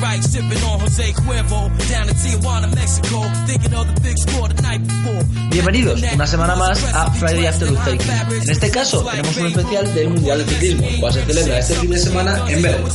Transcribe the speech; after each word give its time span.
right, 0.00 0.22
sipping 0.22 0.62
on 0.64 0.80
Jose 0.80 1.12
Cuervo. 1.12 1.68
Down 1.88 2.08
in 2.08 2.14
Tijuana, 2.14 2.74
Mexico, 2.74 3.22
thinking 3.46 3.74
of 3.74 3.86
the 3.94 4.00
big 4.00 4.18
score 4.18 4.48
the 4.48 4.62
night 4.62 4.82
before. 4.86 5.24
Bienvenidos 5.50 6.02
una 6.14 6.26
semana 6.26 6.56
más 6.56 6.82
a 6.94 7.10
Friday 7.12 7.46
After 7.46 7.72
Uzbekistan. 7.72 8.32
En 8.32 8.50
este 8.50 8.70
caso 8.70 9.04
tenemos 9.04 9.36
un 9.36 9.46
especial 9.46 9.94
del 9.94 10.10
Mundial 10.10 10.38
de 10.38 10.44
Ciclismo, 10.52 10.86
cual 11.00 11.12
se 11.12 11.24
celebra 11.24 11.58
este 11.58 11.74
fin 11.74 11.90
de 11.90 11.98
semana 11.98 12.42
en 12.48 12.62
Berlín. 12.62 12.88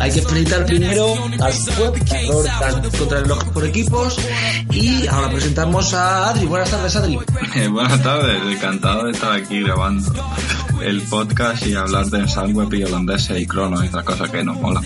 Hay 0.00 0.10
que 0.12 0.22
felicitar 0.22 0.66
primero 0.66 1.14
al 1.40 1.52
web, 1.78 2.04
ganador 2.60 2.98
contra 2.98 3.18
el 3.18 3.24
reloj 3.24 3.44
por 3.52 3.64
equipos, 3.64 4.16
y 4.70 5.06
ahora 5.06 5.30
presentamos 5.30 5.94
a 5.94 6.30
Adri. 6.30 6.46
Buenas 6.46 6.70
tardes, 6.70 6.96
Adri. 6.96 7.18
Eh, 7.54 7.68
buenas 7.68 8.02
tardes, 8.02 8.42
encantado 8.50 9.04
de 9.04 9.12
estar 9.12 9.32
aquí 9.32 9.60
grabando 9.62 10.12
el 10.82 11.00
podcast 11.02 11.66
y 11.66 11.74
hablar 11.74 12.06
de 12.06 12.28
Sunweb 12.28 12.72
y 12.74 12.84
holandeses 12.84 13.40
y 13.40 13.46
cronos 13.46 13.84
y 13.84 13.88
otras 13.88 14.04
cosas 14.04 14.30
que 14.30 14.44
nos 14.44 14.60
mola. 14.60 14.82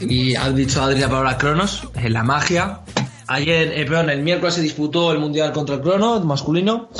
Y 0.00 0.34
has 0.34 0.54
dicho 0.54 0.82
Adri 0.82 1.00
la 1.00 1.08
palabra 1.08 1.38
cronos, 1.38 1.88
en 1.94 2.12
la 2.12 2.22
magia. 2.22 2.80
Ayer, 3.28 3.72
eh, 3.74 3.84
perdón, 3.86 4.10
el 4.10 4.22
miércoles 4.22 4.54
se 4.54 4.60
disputó 4.60 5.10
el 5.10 5.18
Mundial 5.18 5.52
contra 5.52 5.76
el 5.76 5.80
Crono 5.80 6.20
masculino, 6.20 6.90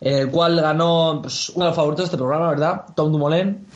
el 0.00 0.28
cual 0.28 0.60
ganó 0.60 1.20
pues, 1.22 1.50
uno 1.50 1.66
de 1.66 1.70
los 1.70 1.76
favoritos 1.76 2.04
de 2.04 2.06
este 2.06 2.16
programa, 2.16 2.50
¿verdad? 2.50 2.84
Tom 2.96 3.12
Dumoulin. 3.12 3.66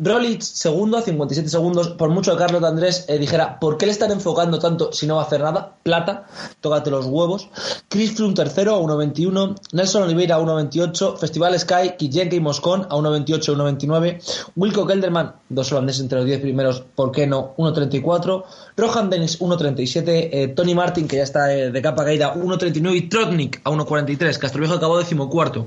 Rolich, 0.00 0.44
segundo, 0.44 0.96
a 0.96 1.02
57 1.02 1.48
segundos. 1.48 1.88
Por 1.88 2.10
mucho 2.10 2.30
que 2.30 2.38
Carlos 2.38 2.60
de 2.62 2.68
Andrés 2.68 3.04
eh, 3.08 3.18
dijera, 3.18 3.58
¿por 3.58 3.76
qué 3.76 3.86
le 3.86 3.90
están 3.90 4.12
enfocando 4.12 4.60
tanto 4.60 4.92
si 4.92 5.08
no 5.08 5.16
va 5.16 5.22
a 5.22 5.24
hacer 5.24 5.40
nada? 5.40 5.74
Plata, 5.82 6.28
tócate 6.60 6.88
los 6.88 7.06
huevos. 7.06 7.48
Chris 7.88 8.12
Froome, 8.12 8.34
tercero, 8.34 8.76
a 8.76 8.80
1.21. 8.80 9.56
Nelson 9.72 10.04
Oliveira, 10.04 10.36
a 10.36 10.40
1.28. 10.40 11.18
Festival 11.18 11.58
Sky, 11.58 11.96
Kijenke 11.98 12.36
y 12.36 12.40
Moscón, 12.40 12.82
a 12.82 12.94
1.28 12.94 13.56
1.29. 13.56 14.50
Wilco 14.54 14.86
Kelderman, 14.86 15.34
dos 15.48 15.72
holandeses 15.72 16.02
entre 16.02 16.18
los 16.18 16.26
10 16.26 16.42
primeros, 16.42 16.84
¿por 16.94 17.10
qué 17.10 17.26
no? 17.26 17.56
1.34. 17.56 18.44
Rohan 18.76 19.10
Dennis, 19.10 19.40
1.37. 19.40 20.28
Eh, 20.30 20.52
Tony 20.54 20.76
Martin, 20.76 21.08
que 21.08 21.16
ya 21.16 21.24
está 21.24 21.52
eh, 21.52 21.72
de 21.72 21.82
capa 21.82 22.04
caída, 22.04 22.34
1.39. 22.34 22.94
Y 22.94 23.08
Trotnik, 23.08 23.62
a 23.64 23.72
1.43. 23.72 24.38
Castroviejo 24.38 24.74
acabó 24.74 24.96
decimocuarto. 24.96 25.66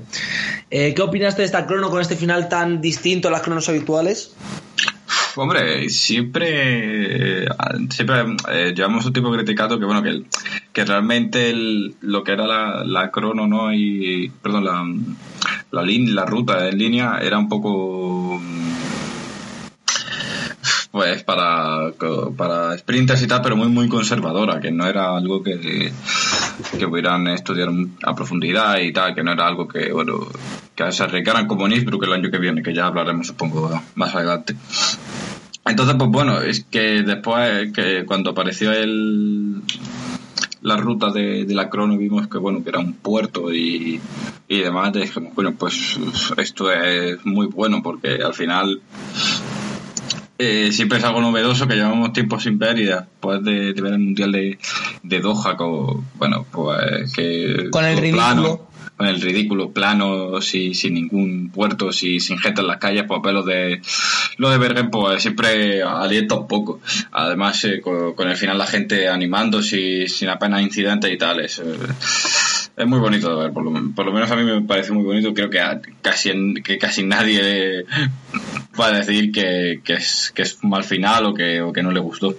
Eh, 0.70 0.94
¿Qué 0.94 1.02
opinaste 1.02 1.42
de 1.42 1.46
esta 1.46 1.66
crono 1.66 1.90
con 1.90 2.00
este 2.00 2.16
final 2.16 2.48
tan 2.48 2.80
distinto 2.80 3.28
a 3.28 3.30
las 3.30 3.42
cronos 3.42 3.68
habituales? 3.68 4.21
Hombre, 5.34 5.88
siempre, 5.88 7.46
siempre 7.88 8.36
eh, 8.50 8.72
llevamos 8.74 9.06
un 9.06 9.12
tipo 9.14 9.32
criticado 9.32 9.78
que 9.78 9.86
bueno 9.86 10.02
que, 10.02 10.24
que 10.72 10.84
realmente 10.84 11.52
lo 11.54 12.22
que 12.22 12.32
era 12.32 12.46
la, 12.46 12.84
la 12.84 13.10
crono 13.10 13.46
no 13.46 13.72
y 13.72 14.30
perdón 14.42 14.64
la 14.64 14.84
la, 15.70 15.82
la 15.84 16.26
ruta 16.26 16.68
en 16.68 16.78
línea 16.78 17.18
era 17.22 17.38
un 17.38 17.48
poco 17.48 18.40
pues 20.90 21.24
para 21.24 21.92
para 22.36 22.76
sprinters 22.76 23.22
y 23.22 23.26
tal 23.26 23.40
pero 23.40 23.56
muy 23.56 23.68
muy 23.68 23.88
conservadora 23.88 24.60
que 24.60 24.70
no 24.70 24.86
era 24.86 25.16
algo 25.16 25.42
que 25.42 25.90
que 26.78 26.88
pudieran 26.88 27.26
estudiar 27.28 27.70
a 28.02 28.14
profundidad 28.14 28.78
y 28.78 28.92
tal 28.92 29.14
que 29.14 29.22
no 29.22 29.32
era 29.32 29.46
algo 29.46 29.66
que 29.66 29.90
bueno 29.90 30.26
que 30.74 30.92
se 30.92 31.02
arriesgaran 31.02 31.46
como 31.46 31.66
en 31.66 31.72
Innsbruck 31.72 32.04
el 32.04 32.12
año 32.12 32.30
que 32.30 32.38
viene 32.38 32.62
que 32.62 32.74
ya 32.74 32.86
hablaremos 32.86 33.26
supongo 33.26 33.82
más 33.94 34.14
adelante 34.14 34.56
entonces, 35.64 35.94
pues 35.96 36.10
bueno, 36.10 36.40
es 36.40 36.64
que 36.64 37.02
después, 37.02 37.72
que 37.72 38.04
cuando 38.04 38.30
apareció 38.30 38.72
el 38.72 39.62
la 40.62 40.76
ruta 40.76 41.10
de, 41.10 41.44
de 41.44 41.54
la 41.54 41.68
crono 41.68 41.98
vimos 41.98 42.28
que 42.28 42.38
bueno 42.38 42.62
que 42.62 42.70
era 42.70 42.78
un 42.78 42.92
puerto 42.92 43.52
y, 43.52 44.00
y 44.46 44.60
demás 44.60 44.92
dijimos 44.92 45.34
bueno 45.34 45.56
pues 45.58 45.98
esto 46.36 46.70
es 46.70 47.26
muy 47.26 47.46
bueno 47.46 47.82
porque 47.82 48.20
al 48.24 48.32
final 48.32 48.80
eh, 50.38 50.70
siempre 50.70 50.98
es 50.98 51.04
algo 51.04 51.20
novedoso 51.20 51.66
que 51.66 51.74
llevamos 51.74 52.12
tiempo 52.12 52.38
sin 52.38 52.58
ver 52.60 52.78
y 52.78 52.84
después 52.84 53.42
de, 53.42 53.72
de 53.72 53.82
ver 53.82 53.94
el 53.94 53.98
mundial 53.98 54.30
de, 54.30 54.56
de 55.02 55.20
Doha 55.20 55.56
con, 55.56 56.04
bueno 56.14 56.46
pues 56.52 57.12
que 57.12 57.68
Con 57.70 57.84
el 57.84 57.98
ridículo. 57.98 58.68
El 59.04 59.20
ridículo 59.20 59.70
plano 59.70 60.40
sin, 60.40 60.74
sin 60.74 60.94
ningún 60.94 61.50
puerto 61.50 61.92
sin, 61.92 62.20
sin 62.20 62.38
gente 62.38 62.60
en 62.60 62.66
las 62.66 62.78
calles 62.78 63.04
pues 63.06 63.22
de 63.46 63.80
lo 64.38 64.50
de 64.50 64.58
Bergen 64.58 64.90
pues 64.90 65.22
siempre 65.22 65.82
alienta 65.82 66.34
un 66.36 66.46
poco. 66.48 66.80
Además 67.12 67.64
eh, 67.64 67.80
con, 67.80 68.28
el 68.28 68.36
final 68.36 68.58
la 68.58 68.66
gente 68.66 69.08
animando 69.08 69.62
sin, 69.62 70.08
sin 70.08 70.28
apenas 70.28 70.62
incidentes 70.62 71.12
y 71.12 71.18
tal 71.18 71.40
es, 71.40 71.58
eh, 71.58 71.76
es 72.76 72.86
muy 72.86 72.98
bonito 72.98 73.36
de 73.36 73.42
ver. 73.44 73.52
Por 73.52 73.64
lo, 73.64 73.72
por 73.94 74.06
lo 74.06 74.12
menos 74.12 74.30
a 74.30 74.36
mí 74.36 74.44
me 74.44 74.62
parece 74.62 74.92
muy 74.92 75.04
bonito. 75.04 75.34
Creo 75.34 75.50
que 75.50 75.60
a- 75.60 75.80
casi 76.00 76.54
que 76.62 76.78
casi 76.78 77.04
nadie 77.04 77.84
va 78.80 78.86
a 78.86 78.92
decir 78.92 79.30
que, 79.32 79.80
que 79.84 79.94
es 79.94 80.32
que 80.34 80.42
es 80.42 80.58
un 80.62 80.70
mal 80.70 80.84
final 80.84 81.26
o 81.26 81.34
que, 81.34 81.60
o 81.60 81.72
que 81.72 81.82
no 81.82 81.90
le 81.90 82.00
gustó 82.00 82.34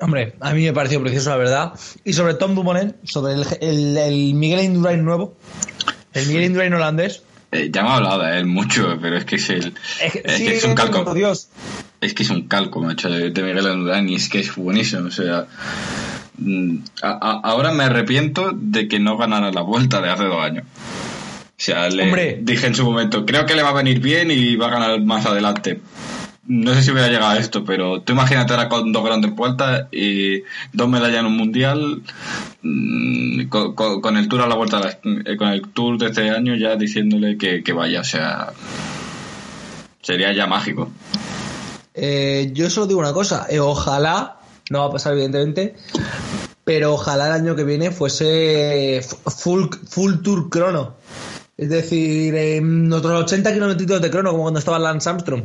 Hombre, 0.00 0.34
a 0.40 0.52
mí 0.54 0.64
me 0.64 0.72
pareció 0.72 1.00
precioso, 1.02 1.30
la 1.30 1.36
verdad. 1.36 1.72
Y 2.04 2.12
sobre 2.12 2.34
Tom 2.34 2.54
Dumoulin, 2.54 2.94
sobre 3.04 3.34
el, 3.34 3.44
el, 3.60 3.96
el 3.98 4.34
Miguel 4.34 4.60
Indurain 4.64 5.04
nuevo, 5.04 5.36
el 6.14 6.26
Miguel 6.26 6.44
Indurain 6.44 6.72
holandés. 6.74 7.22
Eh, 7.50 7.70
ya 7.72 7.80
hemos 7.80 7.92
hablado 7.94 8.22
de 8.24 8.38
él 8.38 8.44
mucho 8.46 8.98
pero 9.00 9.16
es 9.16 9.24
que 9.24 9.36
es 9.36 9.48
el 9.48 9.74
Es 10.02 10.12
que, 10.12 10.22
es, 10.22 10.32
sí, 10.36 10.44
que 10.44 10.56
es 10.58 10.64
un 10.64 10.74
calco 10.74 11.14
Dios. 11.14 11.48
es 12.02 12.12
que 12.12 12.22
es 12.22 12.28
un 12.28 12.46
calco, 12.46 12.80
macho, 12.82 13.08
de, 13.08 13.30
de 13.30 13.42
Miguel 13.42 13.72
Indurain 13.72 14.06
y 14.08 14.16
es 14.16 14.28
que 14.28 14.40
es 14.40 14.54
buenísimo. 14.54 15.06
O 15.08 15.10
sea, 15.10 15.46
mm, 16.36 16.76
a- 17.02 17.08
a- 17.10 17.40
ahora 17.42 17.72
me 17.72 17.84
arrepiento 17.84 18.50
de 18.54 18.86
que 18.86 19.00
no 19.00 19.16
ganara 19.16 19.50
la 19.50 19.62
vuelta 19.62 20.00
de 20.02 20.10
hace 20.10 20.24
dos 20.24 20.40
años. 20.44 20.64
O 20.64 21.60
sea, 21.60 21.88
le 21.88 22.04
Hombre. 22.04 22.38
dije 22.42 22.66
en 22.68 22.74
su 22.76 22.84
momento, 22.84 23.26
creo 23.26 23.44
que 23.46 23.56
le 23.56 23.62
va 23.62 23.70
a 23.70 23.72
venir 23.72 23.98
bien 23.98 24.30
y 24.30 24.54
va 24.56 24.66
a 24.68 24.70
ganar 24.70 25.00
más 25.00 25.26
adelante. 25.26 25.80
No 26.48 26.72
sé 26.74 26.82
si 26.82 26.90
hubiera 26.90 27.08
llegado 27.08 27.32
a 27.32 27.38
esto, 27.38 27.62
pero 27.62 28.00
tú 28.00 28.14
imagínate 28.14 28.54
ahora 28.54 28.70
con 28.70 28.90
dos 28.90 29.04
grandes 29.04 29.34
vueltas 29.34 29.86
y 29.92 30.44
dos 30.72 30.88
medallas 30.88 31.20
en 31.20 31.26
un 31.26 31.36
mundial, 31.36 32.02
mm, 32.62 33.48
con, 33.48 34.16
el 34.16 34.28
tour 34.28 34.40
a 34.40 34.46
la 34.46 34.54
vuelta, 34.54 34.98
eh, 35.04 35.36
con 35.36 35.48
el 35.48 35.68
tour 35.68 35.98
de 35.98 36.06
este 36.06 36.30
año 36.30 36.54
ya 36.56 36.76
diciéndole 36.76 37.36
que, 37.36 37.62
que 37.62 37.72
vaya, 37.74 38.00
o 38.00 38.04
sea, 38.04 38.54
sería 40.00 40.32
ya 40.32 40.46
mágico. 40.46 40.90
Eh, 41.92 42.50
yo 42.54 42.70
solo 42.70 42.86
digo 42.86 43.00
una 43.00 43.12
cosa, 43.12 43.46
eh, 43.50 43.60
ojalá, 43.60 44.38
no 44.70 44.78
va 44.78 44.86
a 44.86 44.92
pasar 44.92 45.12
evidentemente, 45.12 45.74
pero 46.64 46.94
ojalá 46.94 47.26
el 47.26 47.32
año 47.32 47.56
que 47.56 47.64
viene 47.64 47.90
fuese 47.90 49.02
full, 49.02 49.66
full 49.86 50.22
tour 50.22 50.48
crono. 50.48 50.94
Es 51.58 51.68
decir, 51.68 52.34
en 52.34 52.90
otros 52.90 53.24
80 53.24 53.52
kilómetros 53.52 54.00
de 54.00 54.10
crono, 54.10 54.30
como 54.30 54.44
cuando 54.44 54.60
estaba 54.60 54.78
Lance 54.78 55.10
Armstrong. 55.10 55.42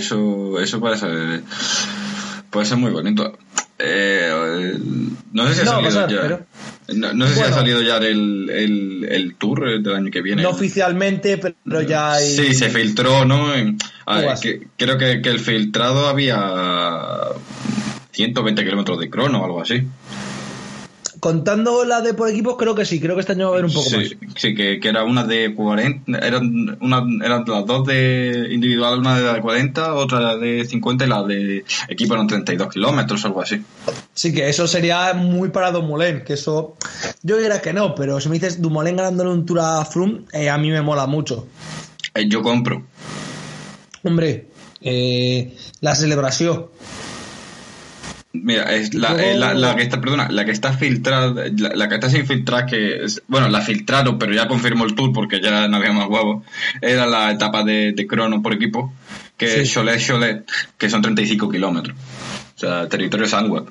Eso, 0.00 0.58
eso 0.60 0.80
puede 0.80 0.96
ser, 0.96 1.42
puede 2.50 2.66
ser 2.66 2.78
muy 2.78 2.90
bonito. 2.90 3.38
Eh, 3.78 4.74
no 5.32 5.46
sé 5.48 5.54
si 5.54 5.60
ha 5.60 5.64
No 5.64 5.70
salido 5.72 5.88
pasar, 5.90 6.10
ya. 6.10 6.20
pero- 6.22 6.46
No, 6.94 7.12
no 7.14 7.26
sé 7.28 7.34
si 7.34 7.40
ha 7.42 7.52
salido 7.52 7.80
ya 7.82 7.98
el, 7.98 8.50
el, 8.50 9.06
el 9.10 9.34
tour 9.36 9.80
del 9.82 9.94
año 9.94 10.10
que 10.10 10.22
viene. 10.22 10.42
No 10.42 10.50
oficialmente, 10.50 11.38
pero 11.38 11.82
ya 11.82 12.12
hay... 12.14 12.26
Sí, 12.26 12.52
se 12.54 12.68
filtró, 12.68 13.24
¿no? 13.24 13.54
En- 13.54 13.78
a 14.06 14.16
ver, 14.16 14.24
Uvas. 14.26 14.40
que- 14.40 14.66
creo 14.76 14.98
que, 14.98 15.22
que 15.22 15.28
el 15.30 15.38
filtrado 15.38 16.08
había 16.08 16.40
120 18.12 18.64
kilómetros 18.64 18.98
de 18.98 19.08
crono 19.08 19.40
o 19.40 19.44
algo 19.44 19.62
así. 19.62 19.86
Contando 21.20 21.84
la 21.84 22.00
de 22.00 22.14
por 22.14 22.28
equipos, 22.28 22.56
creo 22.58 22.74
que 22.74 22.84
sí, 22.84 22.98
creo 22.98 23.14
que 23.14 23.20
este 23.20 23.32
año 23.32 23.50
va 23.50 23.50
a 23.50 23.58
haber 23.58 23.66
un 23.66 23.72
poco 23.72 23.90
sí, 23.90 23.96
más. 23.96 24.34
sí, 24.36 24.54
que, 24.54 24.80
que 24.80 24.88
era 24.88 25.04
una 25.04 25.24
de 25.24 25.54
40, 25.54 26.18
eran, 26.18 26.78
una, 26.80 27.04
eran 27.24 27.44
las 27.46 27.66
dos 27.66 27.86
de 27.86 28.48
individual, 28.50 29.00
una 29.00 29.20
de 29.20 29.40
40, 29.40 29.94
otra 29.94 30.36
de 30.36 30.64
50 30.64 31.04
y 31.04 31.08
la 31.08 31.22
de 31.22 31.64
equipo 31.88 32.14
eran 32.14 32.26
32 32.26 32.72
kilómetros, 32.72 33.24
algo 33.24 33.42
así. 33.42 33.62
Sí, 34.14 34.32
que 34.32 34.48
eso 34.48 34.66
sería 34.66 35.12
muy 35.12 35.50
para 35.50 35.70
Dumoulin, 35.70 36.22
que 36.24 36.32
eso... 36.32 36.76
Yo 37.22 37.36
diría 37.36 37.60
que 37.60 37.72
no, 37.72 37.94
pero 37.94 38.20
si 38.20 38.28
me 38.28 38.34
dices 38.38 38.60
Dumoulin 38.60 38.96
ganándole 38.96 39.30
un 39.30 39.44
Tour 39.44 39.60
a 39.60 39.84
Froome, 39.84 40.22
eh, 40.32 40.48
a 40.48 40.58
mí 40.58 40.70
me 40.70 40.80
mola 40.80 41.06
mucho. 41.06 41.46
Eh, 42.14 42.28
yo 42.28 42.42
compro. 42.42 42.86
Hombre, 44.02 44.48
eh, 44.80 45.54
la 45.80 45.94
celebración. 45.94 46.66
Mira, 48.32 48.72
es 48.76 48.94
la, 48.94 49.20
eh, 49.20 49.36
la, 49.36 49.54
la 49.54 49.74
que 49.74 49.82
está, 49.82 50.00
perdona, 50.00 50.28
la 50.30 50.44
que 50.44 50.52
está 50.52 50.72
filtrada, 50.72 51.46
la, 51.56 51.70
la 51.74 51.88
que 51.88 51.96
está 51.96 52.08
sin 52.08 52.26
filtrar, 52.26 52.64
que 52.66 53.02
es, 53.04 53.22
bueno, 53.26 53.48
la 53.48 53.60
filtraron, 53.60 54.18
pero 54.20 54.32
ya 54.32 54.46
confirmó 54.46 54.84
el 54.84 54.94
tour 54.94 55.12
porque 55.12 55.40
ya 55.40 55.66
no 55.66 55.76
había 55.78 55.92
más 55.92 56.06
huevos, 56.08 56.44
era 56.80 57.06
la 57.06 57.32
etapa 57.32 57.64
de, 57.64 57.92
de 57.92 58.06
crono 58.06 58.40
por 58.40 58.52
equipo, 58.54 58.92
que 59.36 59.48
Sí. 59.48 59.60
es 59.62 59.72
Cholet 59.72 59.98
Cholet, 60.00 60.44
que 60.78 60.88
son 60.88 61.02
35 61.02 61.48
kilómetros. 61.50 61.96
O 62.56 62.58
sea, 62.60 62.88
territorio 62.88 63.26
Sunweb. 63.26 63.64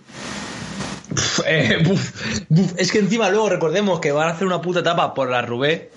Pf, 1.16 1.42
eh, 1.48 1.78
buf, 1.84 2.44
buf. 2.50 2.74
Es 2.78 2.92
que 2.92 3.00
encima 3.00 3.30
luego 3.30 3.48
recordemos 3.50 4.00
que 4.02 4.12
van 4.12 4.28
a 4.28 4.32
hacer 4.32 4.46
una 4.46 4.62
puta 4.62 4.82
etapa 4.82 5.14
por 5.14 5.30
la 5.30 5.42
Rubé. 5.42 5.90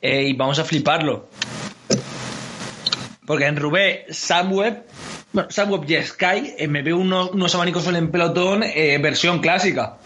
Eh, 0.00 0.28
y 0.28 0.32
vamos 0.34 0.58
a 0.58 0.64
fliparlo. 0.64 1.28
Porque 3.26 3.46
en 3.46 3.56
Rubé, 3.56 4.06
Samweb, 4.10 4.84
bueno, 5.32 5.50
Samweb 5.50 5.88
y 5.88 6.02
Sky, 6.02 6.54
eh, 6.58 6.68
me 6.68 6.82
veo 6.82 6.98
unos, 6.98 7.30
unos 7.32 7.54
abanicos 7.54 7.86
en 7.86 8.10
pelotón 8.10 8.62
eh, 8.62 8.98
versión 9.00 9.40
clásica. 9.40 9.98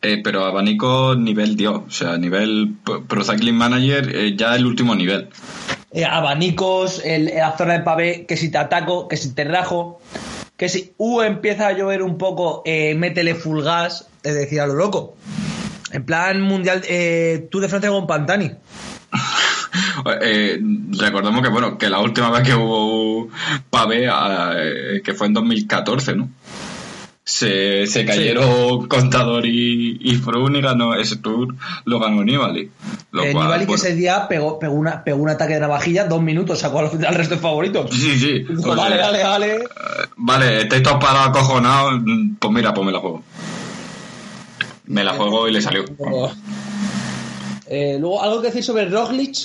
Eh, 0.00 0.20
pero 0.22 0.44
abanico 0.44 1.14
nivel 1.14 1.56
Dios, 1.56 1.82
o 1.86 1.90
sea, 1.90 2.16
nivel 2.18 2.74
Pro 3.06 3.24
Cycling 3.24 3.54
Manager 3.54 4.14
eh, 4.14 4.36
ya 4.36 4.56
el 4.56 4.66
último 4.66 4.94
nivel. 4.94 5.28
Eh, 5.92 6.04
abanicos, 6.04 7.00
el, 7.04 7.26
la 7.26 7.56
zona 7.56 7.74
de 7.74 7.80
pavé, 7.80 8.26
que 8.26 8.36
si 8.36 8.50
te 8.50 8.58
ataco, 8.58 9.06
que 9.06 9.16
si 9.16 9.32
te 9.32 9.44
rajo, 9.44 10.00
que 10.56 10.68
si 10.68 10.92
uh, 10.96 11.22
empieza 11.22 11.68
a 11.68 11.72
llover 11.72 12.02
un 12.02 12.18
poco, 12.18 12.62
métele 12.64 13.34
full 13.34 13.62
gas, 13.62 14.08
es 14.22 14.34
decir, 14.34 14.60
a 14.60 14.66
lo 14.66 14.74
loco. 14.74 15.16
En 15.92 16.04
plan 16.04 16.40
mundial, 16.40 16.82
eh, 16.88 17.46
tú 17.50 17.60
de 17.60 17.68
Francia 17.68 17.90
con 17.90 18.06
Pantani. 18.06 18.50
Eh, 20.20 20.60
recordemos 20.98 21.42
que 21.42 21.48
bueno 21.48 21.78
que 21.78 21.88
la 21.88 22.00
última 22.00 22.30
vez 22.30 22.42
que 22.42 22.54
hubo 22.54 23.28
pavé 23.70 24.06
eh, 24.08 25.00
que 25.02 25.14
fue 25.14 25.26
en 25.28 25.34
2014 25.34 26.16
no 26.16 26.28
se, 27.24 27.86
se 27.86 28.04
cayeron 28.04 28.88
Contador 28.88 29.46
y, 29.46 29.98
y 30.00 30.16
Froome 30.16 30.58
y 30.58 30.62
ganó 30.62 30.94
ese 30.94 31.16
tour 31.16 31.54
lo 31.84 32.00
ganó 32.00 32.24
Nibali 32.24 32.68
lo 33.12 33.22
Eh, 33.24 33.32
cual, 33.32 33.46
Nibali 33.46 33.66
que 33.66 33.74
ese 33.74 33.94
día 33.94 34.26
pegó, 34.28 34.58
pegó, 34.58 34.74
una, 34.74 35.04
pegó 35.04 35.22
un 35.22 35.28
ataque 35.30 35.54
de 35.54 35.60
navajilla, 35.60 36.04
dos 36.04 36.20
minutos, 36.20 36.58
sacó 36.58 36.80
al, 36.80 36.90
al 37.06 37.14
resto 37.14 37.36
de 37.36 37.40
favoritos. 37.40 37.90
sí 37.92 38.18
sí. 38.18 38.40
Dijo, 38.40 38.72
o 38.72 38.74
sea, 38.74 38.84
vale, 38.84 38.98
vale, 38.98 39.24
vale. 39.24 39.54
eh, 39.54 39.68
vale 40.16 40.62
estáis 40.62 40.82
todos 40.82 41.02
parados 41.02 41.28
acojonados 41.28 42.02
pues 42.38 42.52
mira 42.52 42.74
pues 42.74 42.86
me 42.86 42.92
la 42.92 42.98
juego. 42.98 43.22
Me 44.86 45.04
la 45.04 45.12
juego 45.12 45.48
y 45.48 45.52
le 45.52 45.62
salió 45.62 45.84
Eh, 47.68 47.96
luego, 48.00 48.22
algo 48.22 48.40
que 48.40 48.48
decir 48.48 48.64
sobre 48.64 48.86
Roglic, 48.88 49.36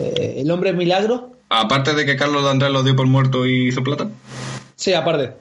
eh, 0.00 0.34
el 0.38 0.50
hombre 0.50 0.72
milagro. 0.72 1.36
aparte 1.48 1.94
de 1.94 2.04
que 2.04 2.16
Carlos 2.16 2.42
de 2.44 2.50
Andrés 2.50 2.70
lo 2.72 2.82
dio 2.82 2.96
por 2.96 3.06
muerto 3.06 3.46
y 3.46 3.68
hizo 3.68 3.82
plata 3.82 4.08
Sí, 4.76 4.92
aparte. 4.94 5.32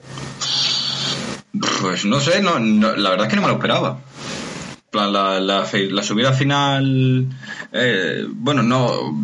Pues 1.81 2.05
no 2.05 2.19
sé, 2.19 2.41
no, 2.41 2.59
no, 2.59 2.95
la 2.95 3.09
verdad 3.11 3.25
es 3.25 3.29
que 3.31 3.35
no 3.35 3.41
me 3.41 3.47
lo 3.47 3.55
esperaba. 3.55 3.99
Plan, 4.91 5.11
La, 5.13 5.39
la, 5.39 5.63
fe- 5.65 5.89
la 5.91 6.03
subida 6.03 6.33
final, 6.33 7.27
eh, 7.73 8.25
bueno, 8.27 8.63
no, 8.63 9.21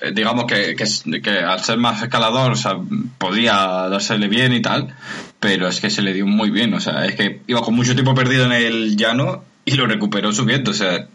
eh, 0.00 0.12
digamos 0.14 0.44
que, 0.46 0.74
que, 0.74 1.20
que 1.22 1.30
al 1.30 1.60
ser 1.62 1.78
más 1.78 2.02
escalador, 2.02 2.52
o 2.52 2.56
sea, 2.56 2.78
podía 3.18 3.54
dársele 3.88 4.28
bien 4.28 4.52
y 4.52 4.62
tal, 4.62 4.94
pero 5.40 5.68
es 5.68 5.80
que 5.80 5.90
se 5.90 6.02
le 6.02 6.12
dio 6.14 6.26
muy 6.26 6.50
bien, 6.50 6.72
o 6.74 6.80
sea, 6.80 7.04
es 7.06 7.14
que 7.14 7.40
iba 7.46 7.60
con 7.62 7.74
mucho 7.74 7.94
tiempo 7.94 8.14
perdido 8.14 8.44
en 8.46 8.52
el 8.52 8.96
llano 8.96 9.44
y 9.68 9.74
lo 9.74 9.86
recuperó 9.86 10.32
subiendo, 10.32 10.70
o 10.70 10.74
sea, 10.74 11.08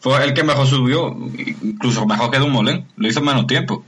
fue 0.00 0.24
el 0.24 0.34
que 0.34 0.42
mejor 0.42 0.66
subió, 0.66 1.16
incluso 1.62 2.04
mejor 2.04 2.32
que 2.32 2.40
Dumoulin, 2.40 2.84
lo 2.96 3.08
hizo 3.08 3.20
en 3.20 3.26
menos 3.26 3.46
tiempo. 3.46 3.84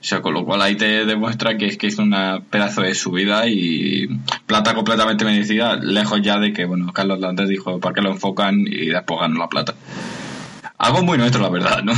O 0.00 0.04
sea, 0.04 0.20
con 0.20 0.34
lo 0.34 0.44
cual 0.44 0.60
ahí 0.60 0.76
te 0.76 1.06
demuestra 1.06 1.56
que 1.56 1.66
es 1.66 1.78
que 1.78 1.86
hizo 1.88 2.02
una 2.02 2.42
pedazo 2.50 2.82
de 2.82 2.94
subida 2.94 3.48
y 3.48 4.06
plata 4.46 4.74
completamente 4.74 5.24
merecida, 5.24 5.74
lejos 5.76 6.20
ya 6.22 6.38
de 6.38 6.52
que, 6.52 6.66
bueno, 6.66 6.92
Carlos 6.92 7.18
Landes 7.18 7.48
dijo, 7.48 7.80
¿para 7.80 7.94
qué 7.94 8.02
lo 8.02 8.10
enfocan? 8.10 8.60
Y 8.60 8.90
después 8.90 9.20
ganó 9.20 9.38
la 9.38 9.48
plata. 9.48 9.74
Algo 10.76 11.02
muy 11.02 11.16
nuestro, 11.16 11.40
la 11.40 11.48
verdad, 11.48 11.82
¿no? 11.82 11.94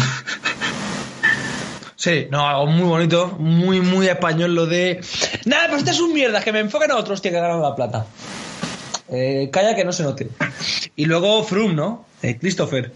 Sí, 1.96 2.28
no, 2.30 2.48
algo 2.48 2.66
muy 2.66 2.86
bonito, 2.88 3.36
muy, 3.38 3.82
muy 3.82 4.06
español 4.06 4.54
lo 4.54 4.64
de. 4.64 5.00
Nada, 5.44 5.68
pues 5.68 5.80
este 5.80 5.90
es 5.90 6.00
un 6.00 6.14
mierda, 6.14 6.40
que 6.40 6.52
me 6.52 6.60
enfoquen 6.60 6.92
a 6.92 6.96
otros, 6.96 7.20
que 7.20 7.30
ganan 7.30 7.60
la 7.60 7.74
plata. 7.74 8.06
Eh, 9.10 9.50
calla 9.52 9.74
que 9.74 9.84
no 9.84 9.92
se 9.92 10.02
note. 10.02 10.28
Y 10.96 11.06
luego 11.06 11.42
Froome, 11.44 11.74
¿no? 11.74 12.06
Eh, 12.22 12.38
Christopher. 12.38 12.92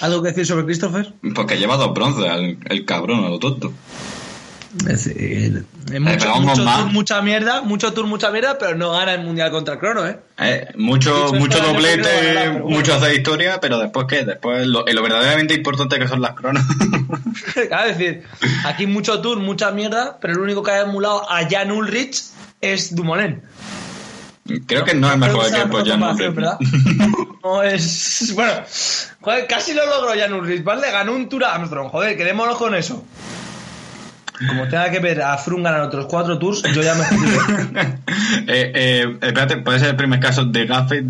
¿Algo 0.00 0.22
que 0.22 0.28
decir 0.28 0.46
sobre 0.46 0.64
Christopher? 0.64 1.12
Porque 1.34 1.56
lleva 1.56 1.76
dos 1.76 1.92
bronces, 1.94 2.24
el, 2.24 2.58
el 2.68 2.84
cabrón, 2.84 3.24
a 3.24 3.28
lo 3.28 3.38
tonto. 3.38 3.72
Es 4.80 5.04
decir, 5.04 5.64
eh, 5.90 6.00
mucho, 6.00 6.34
mucho 6.40 6.64
tour, 6.64 6.92
mucha 6.92 7.22
mierda, 7.22 7.62
mucho 7.62 7.92
tour, 7.94 8.06
mucha 8.06 8.30
mierda, 8.30 8.58
pero 8.58 8.76
no 8.76 8.90
gana 8.92 9.14
el 9.14 9.22
mundial 9.22 9.50
contra 9.50 9.74
el 9.74 9.80
crono, 9.80 10.06
¿eh? 10.06 10.18
Eh, 10.38 10.68
mucho 10.76 11.32
mucho 11.32 11.60
doblete, 11.60 12.48
bueno. 12.48 12.66
mucho 12.66 12.94
hacer 12.94 13.14
historia, 13.14 13.58
pero 13.58 13.78
después 13.78 14.06
qué? 14.06 14.24
Después 14.24 14.66
lo, 14.66 14.84
lo 14.84 15.02
verdaderamente 15.02 15.54
importante 15.54 15.98
que 15.98 16.08
son 16.08 16.20
las 16.20 16.34
cronos. 16.34 16.62
Es 17.56 17.96
decir, 17.96 18.22
aquí 18.64 18.86
mucho 18.86 19.20
tour, 19.20 19.38
mucha 19.38 19.70
mierda, 19.70 20.18
pero 20.20 20.34
el 20.34 20.40
único 20.40 20.62
que 20.62 20.72
ha 20.72 20.82
emulado 20.82 21.30
a 21.30 21.48
Jan 21.48 21.70
Ulrich 21.70 22.24
es 22.60 22.94
Dumoulin. 22.94 23.42
Creo 24.66 24.84
que 24.84 24.94
no 24.94 25.10
es 25.10 25.18
mejor 25.18 25.46
es 25.46 25.52
la 25.52 25.82
ya 25.84 25.96
no. 25.96 27.62
es. 27.62 28.32
Bueno, 28.34 28.52
joder, 29.20 29.46
casi 29.46 29.74
lo 29.74 29.86
logró 29.86 30.18
Jan 30.18 30.32
Ulrich, 30.32 30.62
¿vale? 30.62 30.90
Ganó 30.90 31.14
un 31.14 31.28
Tour 31.28 31.44
a 31.44 31.54
Armstrong, 31.54 31.88
joder, 31.88 32.16
quedémonos 32.16 32.56
con 32.56 32.74
eso. 32.74 33.04
Como 34.48 34.68
tenga 34.68 34.90
que 34.90 34.98
ver 34.98 35.22
a 35.22 35.38
Froome 35.38 35.64
ganar 35.64 35.80
otros 35.80 36.06
cuatro 36.06 36.38
tours, 36.38 36.62
yo 36.74 36.82
ya 36.82 36.94
me 36.94 37.04
eh, 38.46 38.72
eh, 38.74 39.16
espérate, 39.22 39.56
puede 39.58 39.78
ser 39.78 39.88
el 39.88 39.96
primer 39.96 40.20
caso 40.20 40.44
de 40.44 40.66
gafe 40.66 41.04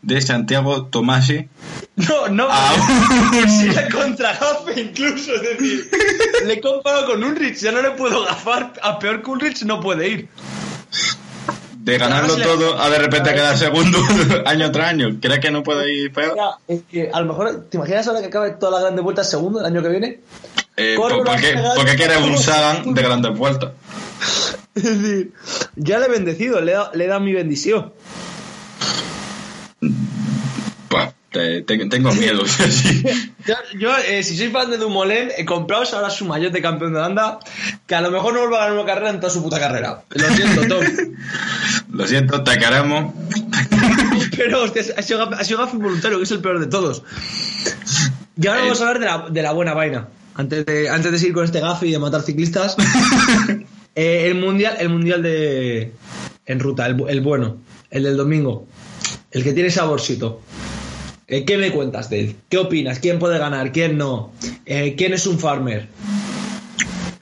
de 0.00 0.20
Santiago 0.22 0.86
Tomasi. 0.86 1.48
No, 1.96 2.28
no, 2.28 2.48
porque 2.48 3.46
sí 3.48 3.68
le 3.68 3.88
contra 3.90 4.32
Gafe 4.32 4.80
incluso, 4.80 5.34
es 5.34 5.42
decir, 5.42 5.90
le 6.46 6.54
he 6.54 6.60
comparado 6.62 7.06
con 7.06 7.22
Ulrich, 7.22 7.58
ya 7.58 7.72
no 7.72 7.82
le 7.82 7.90
puedo 7.90 8.24
gafar, 8.24 8.72
a 8.82 8.98
peor 8.98 9.22
que 9.22 9.30
Ulrich 9.30 9.62
no 9.64 9.80
puede 9.80 10.08
ir. 10.08 10.28
De 11.82 11.96
ganarlo 11.96 12.36
todo 12.36 12.78
a 12.78 12.90
de 12.90 12.98
repente 12.98 13.32
quedar 13.32 13.56
segundo 13.56 13.98
año 14.44 14.70
tras 14.70 14.88
año. 14.88 15.18
¿Crees 15.20 15.40
que 15.40 15.50
no 15.50 15.62
puede 15.62 15.92
ir 15.92 16.12
peor? 16.12 16.36
Es 16.68 16.82
que 16.90 17.10
a 17.10 17.20
lo 17.20 17.26
mejor, 17.26 17.66
¿te 17.70 17.78
imaginas 17.78 18.06
ahora 18.06 18.20
que 18.20 18.26
acabe 18.26 18.50
todas 18.50 18.74
las 18.74 18.82
grandes 18.82 19.02
vueltas 19.02 19.30
segundo 19.30 19.60
el 19.60 19.66
año 19.66 19.82
que 19.82 19.88
viene? 19.88 20.20
Eh, 20.76 20.94
¿por, 20.96 21.24
por 21.24 21.36
qué, 21.40 21.52
cagada. 21.52 21.74
por 21.74 21.84
qué 21.86 21.96
quieres 21.96 22.18
un 22.18 22.38
Sagan 22.38 22.94
de 22.94 23.02
grandes 23.02 23.36
vueltas? 23.36 23.70
Es 24.74 24.82
decir, 24.84 25.32
ya 25.76 25.98
le 25.98 26.06
he 26.06 26.10
bendecido, 26.10 26.60
le 26.60 26.72
he 26.72 26.74
dado, 26.74 26.90
le 26.94 27.04
he 27.04 27.08
dado 27.08 27.20
mi 27.20 27.32
bendición. 27.32 27.92
Pues, 30.88 31.08
te- 31.30 31.62
te- 31.62 31.86
tengo 31.88 32.12
miedo. 32.12 32.44
sí. 32.68 33.02
Yo, 33.46 33.54
yo, 33.78 33.90
eh, 34.08 34.22
si 34.22 34.36
soy 34.36 34.48
fan 34.48 34.70
de 34.70 34.76
Dumoulin, 34.76 35.30
he 35.36 35.44
comprado 35.44 35.84
ahora 35.94 36.10
su 36.10 36.24
maillot 36.24 36.52
de 36.52 36.60
campeón 36.60 36.92
de 36.92 36.98
Holanda, 36.98 37.38
que 37.86 37.94
a 37.94 38.00
lo 38.00 38.10
mejor 38.10 38.34
no 38.34 38.40
vuelva 38.40 38.58
a 38.58 38.60
ganar 38.68 38.78
una 38.78 38.86
carrera 38.86 39.10
en 39.10 39.20
toda 39.20 39.32
su 39.32 39.42
puta 39.42 39.58
carrera. 39.58 40.02
Lo 40.10 40.28
siento, 40.28 40.62
Tom. 40.68 40.84
Lo 41.92 42.06
siento, 42.06 42.42
te 42.44 42.58
queremos. 42.58 43.14
Pero 44.36 44.62
hostia, 44.62 44.82
ha 44.96 45.02
sido, 45.02 45.22
ha 45.34 45.44
sido 45.44 45.66
voluntario, 45.68 46.18
que 46.18 46.24
es 46.24 46.30
el 46.30 46.40
peor 46.40 46.60
de 46.60 46.66
todos. 46.66 47.02
Y 48.40 48.46
ahora 48.46 48.62
vamos 48.62 48.80
a 48.80 48.88
hablar 48.88 49.00
de 49.00 49.06
la, 49.06 49.28
de 49.30 49.42
la 49.42 49.52
buena 49.52 49.74
vaina. 49.74 50.08
Antes 50.34 50.64
de, 50.64 50.88
antes 50.88 51.10
de 51.12 51.18
seguir 51.18 51.34
con 51.34 51.44
este 51.44 51.60
gafe 51.60 51.88
y 51.88 51.90
de 51.92 51.98
matar 51.98 52.22
ciclistas. 52.22 52.76
eh, 53.94 54.26
el 54.26 54.36
mundial, 54.36 54.76
el 54.78 54.88
mundial 54.88 55.22
de. 55.22 55.92
En 56.46 56.60
ruta, 56.60 56.86
el, 56.86 57.02
el 57.08 57.20
bueno. 57.20 57.58
El 57.90 58.04
del 58.04 58.16
domingo. 58.16 58.66
El 59.32 59.42
que 59.42 59.52
tiene 59.52 59.70
saborcito. 59.70 60.40
Eh, 61.30 61.44
¿Qué 61.44 61.56
me 61.56 61.70
cuentas 61.70 62.10
de 62.10 62.20
él? 62.20 62.36
¿Qué 62.48 62.58
opinas? 62.58 62.98
¿Quién 62.98 63.20
puede 63.20 63.38
ganar? 63.38 63.70
¿Quién 63.70 63.96
no? 63.96 64.32
Eh, 64.66 64.96
¿Quién 64.98 65.12
es 65.12 65.28
un 65.28 65.38
farmer? 65.38 65.86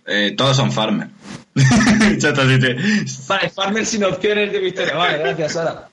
Eh, 0.06 0.32
todos 0.34 0.56
son 0.56 0.72
sí. 0.72 1.10
Vale, 3.28 3.50
farmer 3.50 3.84
sin 3.84 4.04
opciones 4.04 4.50
de 4.50 4.60
victoria. 4.60 4.94
Vale, 4.94 5.18
gracias, 5.18 5.52
Sara. 5.52 5.90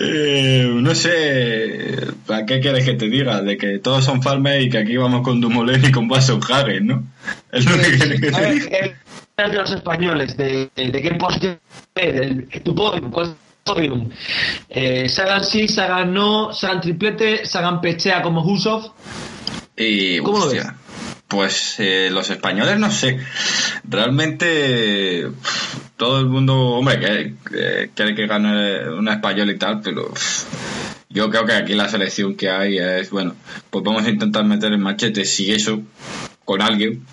Eh, 0.00 0.70
no 0.72 0.94
sé, 0.94 1.98
¿para 2.26 2.46
qué 2.46 2.60
quieres 2.60 2.86
que 2.86 2.94
te 2.94 3.10
diga? 3.10 3.42
De 3.42 3.58
que 3.58 3.78
todos 3.78 4.06
son 4.06 4.22
farmers 4.22 4.64
y 4.64 4.70
que 4.70 4.78
aquí 4.78 4.96
vamos 4.96 5.20
con 5.20 5.38
Dumoulin 5.42 5.84
y 5.84 5.92
con 5.92 6.08
Hagen, 6.10 6.86
¿no? 6.86 7.04
Es 7.52 7.66
lo 7.66 7.76
que 7.76 7.98
quieres 7.98 8.20
que 8.22 8.30
te 8.30 8.52
diga. 8.52 9.03
De 9.36 9.52
los 9.52 9.70
españoles, 9.72 10.36
de, 10.36 10.70
de, 10.76 10.90
de 10.90 11.02
qué 11.02 11.10
posición 11.14 11.58
del 11.94 12.48
tu 12.62 12.74
podium, 12.74 13.10
¿cuál 13.10 13.26
es 13.26 13.32
tu 13.64 13.74
podium? 13.74 14.08
Eh, 14.68 15.08
Sagan 15.08 15.44
sí, 15.44 15.66
Sagan 15.66 16.14
no, 16.14 16.52
Sagan 16.52 16.80
triplete, 16.80 17.44
Sagan 17.44 17.80
pechea 17.80 18.22
como 18.22 18.42
Husov. 18.44 18.92
Y, 19.76 20.18
¿Cómo 20.18 20.38
lo 20.38 20.44
hostia, 20.46 20.76
Pues 21.26 21.74
eh, 21.80 22.10
los 22.12 22.30
españoles, 22.30 22.78
no 22.78 22.90
sé. 22.92 23.18
Realmente 23.82 25.26
todo 25.96 26.20
el 26.20 26.26
mundo, 26.26 26.54
hombre, 26.56 27.00
que, 27.00 27.34
que- 27.50 27.90
quiere 27.94 28.14
que 28.14 28.26
gane 28.28 28.88
un 28.90 29.08
español 29.08 29.50
y 29.50 29.58
tal, 29.58 29.80
pero 29.80 30.12
yo 31.08 31.28
creo 31.30 31.44
que 31.44 31.54
aquí 31.54 31.74
la 31.74 31.88
selección 31.88 32.36
que 32.36 32.50
hay 32.50 32.78
es, 32.78 33.10
bueno, 33.10 33.34
pues 33.70 33.84
vamos 33.84 34.04
a 34.04 34.10
intentar 34.10 34.44
meter 34.44 34.70
el 34.72 34.78
machete, 34.78 35.24
si 35.24 35.50
eso, 35.52 35.80
con 36.44 36.62
alguien, 36.62 37.04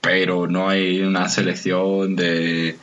pero 0.00 0.46
no 0.46 0.68
hay 0.68 1.00
una 1.02 1.28
selección 1.28 2.16
de, 2.16 2.76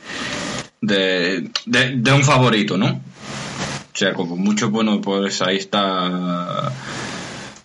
de, 0.80 1.50
de, 1.66 1.96
de 1.96 2.12
un 2.12 2.24
favorito, 2.24 2.76
¿no? 2.76 2.86
O 2.86 3.98
sea, 3.98 4.14
como 4.14 4.36
mucho, 4.36 4.70
bueno, 4.70 5.00
pues 5.00 5.42
ahí 5.42 5.56
está 5.56 6.72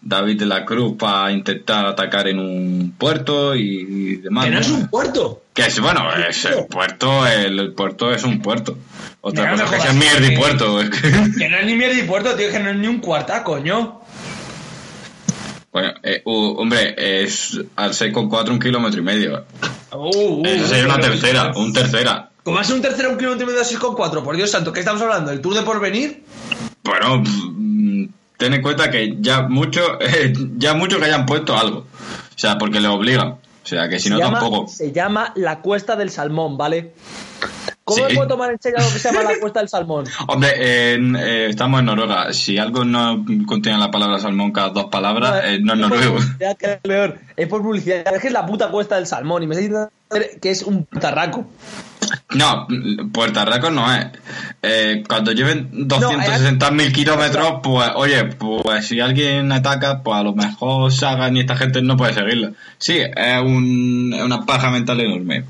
David 0.02 0.40
de 0.40 0.46
la 0.48 0.66
Cruz 0.66 0.96
para 0.98 1.32
intentar 1.32 1.86
atacar 1.86 2.28
en 2.28 2.40
un 2.40 2.96
puerto 2.98 3.56
y, 3.56 4.18
demás. 4.18 4.46
Que 4.46 4.52
no 4.52 4.60
es 4.60 4.70
un 4.70 4.88
puerto. 4.88 5.44
Que 5.54 5.68
es, 5.68 5.80
bueno, 5.80 6.12
es 6.28 6.46
el 6.46 6.66
puerto, 6.66 7.28
el, 7.28 7.60
el 7.60 7.74
puerto 7.74 8.12
es 8.12 8.24
un 8.24 8.42
puerto. 8.42 8.78
Otra 9.22 9.46
no 9.46 9.52
cosa 9.52 9.70
que 9.70 9.76
es 9.78 9.82
jodas, 9.84 9.96
mierda 9.96 10.34
y 10.34 10.36
puerto. 10.36 10.80
Que 11.38 11.50
no 11.50 11.58
es 11.58 11.66
ni 11.66 11.76
mierda 11.76 12.00
y 12.00 12.04
puerto, 12.04 12.36
tío, 12.36 12.52
que 12.52 12.60
no 12.60 12.72
es 12.72 12.76
ni 12.78 12.88
un 12.88 13.00
cuarta, 13.00 13.44
coño. 13.44 14.02
Bueno, 15.74 15.94
eh, 16.04 16.22
uh, 16.24 16.56
hombre, 16.62 16.94
es 16.98 17.60
al 17.76 17.92
6,4 17.92 18.52
un 18.52 18.60
kilómetro 18.60 19.00
y 19.00 19.04
medio. 19.04 19.44
Uh, 19.92 20.42
uh, 20.42 20.46
Eso 20.46 20.68
sería 20.68 20.86
una 20.86 20.96
pero- 20.96 21.10
tercera, 21.10 21.52
un 21.56 21.74
tercera. 21.74 22.30
A 22.46 22.64
ser 22.64 22.76
un 22.76 22.82
tercero 22.82 23.10
a 23.10 23.12
un 23.14 23.18
kilómetro 23.18 23.44
y 23.46 23.48
medio 23.48 23.60
de 23.60 23.66
6,4, 23.66 24.24
por 24.24 24.36
Dios 24.36 24.52
santo, 24.52 24.72
¿qué 24.72 24.82
estamos 24.82 25.02
hablando? 25.02 25.32
¿El 25.32 25.42
Tour 25.42 25.56
de 25.56 25.62
Porvenir? 25.64 26.24
Bueno, 26.84 27.24
mm, 27.26 28.06
ten 28.38 28.54
en 28.54 28.62
cuenta 28.62 28.92
que 28.92 29.16
ya 29.20 29.44
mucho, 29.44 30.00
eh, 30.02 30.34
ya 30.58 30.74
mucho 30.74 31.00
que 31.00 31.06
hayan 31.06 31.26
puesto 31.26 31.58
algo. 31.58 31.80
O 31.80 32.38
sea, 32.38 32.58
porque 32.58 32.80
le 32.80 32.88
obligan. 32.90 33.30
O 33.30 33.66
sea, 33.66 33.88
que 33.88 33.98
si 33.98 34.10
no 34.10 34.18
llama, 34.20 34.42
tampoco. 34.42 34.68
Se 34.68 34.92
llama 34.92 35.32
la 35.36 35.62
Cuesta 35.62 35.96
del 35.96 36.10
Salmón, 36.10 36.58
¿vale? 36.58 36.94
¿Cómo 37.84 37.98
Sí. 37.98 38.04
me 38.10 38.16
puedo 38.16 38.28
tomar 38.30 38.52
en 38.52 38.62
serio 38.62 38.80
algo 38.80 38.92
que 38.94 39.00
se 39.00 39.12
llama 39.12 39.24
la 39.30 39.38
Cuesta 39.42 39.60
del 39.60 39.70
Salmón? 39.70 40.06
Hombre, 40.28 40.52
eh, 40.56 41.48
estamos 41.50 41.80
en 41.82 41.86
Noruega. 41.88 42.32
Si 42.32 42.58
algo 42.58 42.86
no 42.86 43.26
contiene 43.46 43.78
la 43.78 43.92
palabra 43.92 44.20
salmón 44.20 44.52
cada 44.52 44.70
dos 44.70 44.86
palabras, 44.86 45.44
eh, 45.46 45.60
no 45.62 45.74
es 45.74 45.80
noruego. 45.80 46.18
es 47.36 47.48
por 47.48 47.62
publicidad. 47.62 48.14
Es 48.14 48.22
que 48.22 48.28
es 48.28 48.34
la 48.34 48.46
puta 48.46 48.70
Cuesta 48.70 48.96
del 48.96 49.08
Salmón 49.08 49.44
y 49.44 49.48
me 49.48 49.56
estáis 49.56 49.70
diciendo 49.70 49.92
que 50.42 50.52
es 50.52 50.64
un 50.64 50.86
tarraco. 50.86 51.46
No, 52.36 52.68
Puerto 53.12 53.44
Rico 53.46 53.70
no 53.72 53.92
es. 53.94 54.08
Eh, 54.62 55.04
cuando 55.08 55.32
lleven 55.32 55.88
260.000 55.88 56.92
kilómetros, 56.92 57.60
pues, 57.64 57.90
oye, 57.96 58.24
pues 58.26 58.88
si 58.88 59.00
alguien 59.00 59.52
ataca, 59.52 60.02
pues 60.04 60.18
a 60.18 60.24
lo 60.24 60.34
mejor 60.34 60.92
Sagan 60.92 61.36
y 61.38 61.42
esta 61.42 61.56
gente 61.56 61.82
no 61.82 61.98
puede 61.98 62.14
seguirla. 62.14 62.52
Sí, 62.78 62.98
es, 63.00 63.42
un, 63.42 64.14
es 64.16 64.22
una 64.22 64.46
paja 64.46 64.70
mental 64.70 65.00
enorme. 65.02 65.46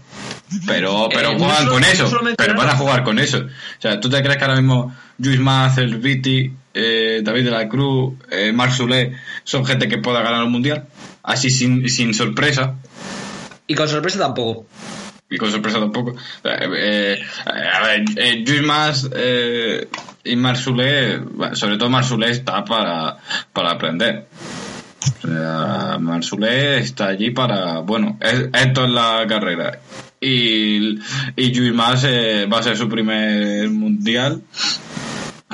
Pero, 0.68 1.10
pero 1.12 1.32
Eh, 1.32 1.36
no 1.38 1.46
juegan 1.46 1.68
con 1.68 1.84
eso. 1.84 2.12
Pero 2.38 2.54
van 2.56 2.70
a 2.70 2.76
jugar 2.76 3.04
con 3.04 3.20
eso. 3.20 3.40
O 3.40 3.82
sea, 3.82 4.00
¿tú 4.00 4.10
te 4.10 4.22
crees 4.22 4.38
que 4.38 4.44
ahora 4.44 4.58
mismo 4.58 4.96
Luis 5.18 5.40
Maz, 5.40 5.78
El 5.80 5.98
Viti, 5.98 6.52
eh, 6.74 7.22
David 7.24 7.46
de 7.46 7.52
la 7.52 7.68
Cruz, 7.68 8.14
eh, 8.32 8.52
Marc 8.54 8.72
Soler 8.72 9.14
son 9.44 9.66
gente 9.66 9.88
que 9.88 9.98
pueda 9.98 10.22
ganar 10.22 10.44
un 10.44 10.52
mundial? 10.52 10.86
Así 11.24 11.50
sin, 11.50 11.90
sin 11.90 12.14
sorpresa. 12.14 12.76
Y 13.68 13.76
con 13.76 13.88
sorpresa 13.88 14.20
tampoco. 14.20 14.66
y 15.30 15.38
con 15.38 15.50
sorpresa 15.52 15.80
tampoco. 15.80 16.12
Eh, 16.44 16.70
eh, 16.78 17.20
a 17.46 17.82
ver, 17.88 18.04
eh, 18.18 18.44
Lluís 18.46 18.62
Mas 18.62 19.10
eh, 19.16 19.88
y 20.24 20.36
bueno, 20.36 20.56
sobre 21.56 21.78
todo 21.78 21.90
Marsulé 21.90 22.30
está 22.30 22.64
para, 22.64 23.18
para 23.52 23.72
aprender. 23.72 24.28
O 25.24 25.28
sea, 25.28 25.98
Marsulé 26.00 26.78
está 26.80 27.08
allí 27.08 27.32
para, 27.32 27.80
bueno, 27.80 28.18
es- 28.22 28.48
esto 28.54 28.86
es 28.86 28.92
la 28.92 29.26
carrera. 29.28 29.80
Y, 30.24 31.00
y 31.36 31.52
Lluís 31.52 31.74
Mas 31.74 32.04
eh, 32.08 32.48
va 32.52 32.60
a 32.60 32.64
ser 32.64 32.78
su 32.78 32.88
primer 32.88 33.70
mundial, 33.70 34.42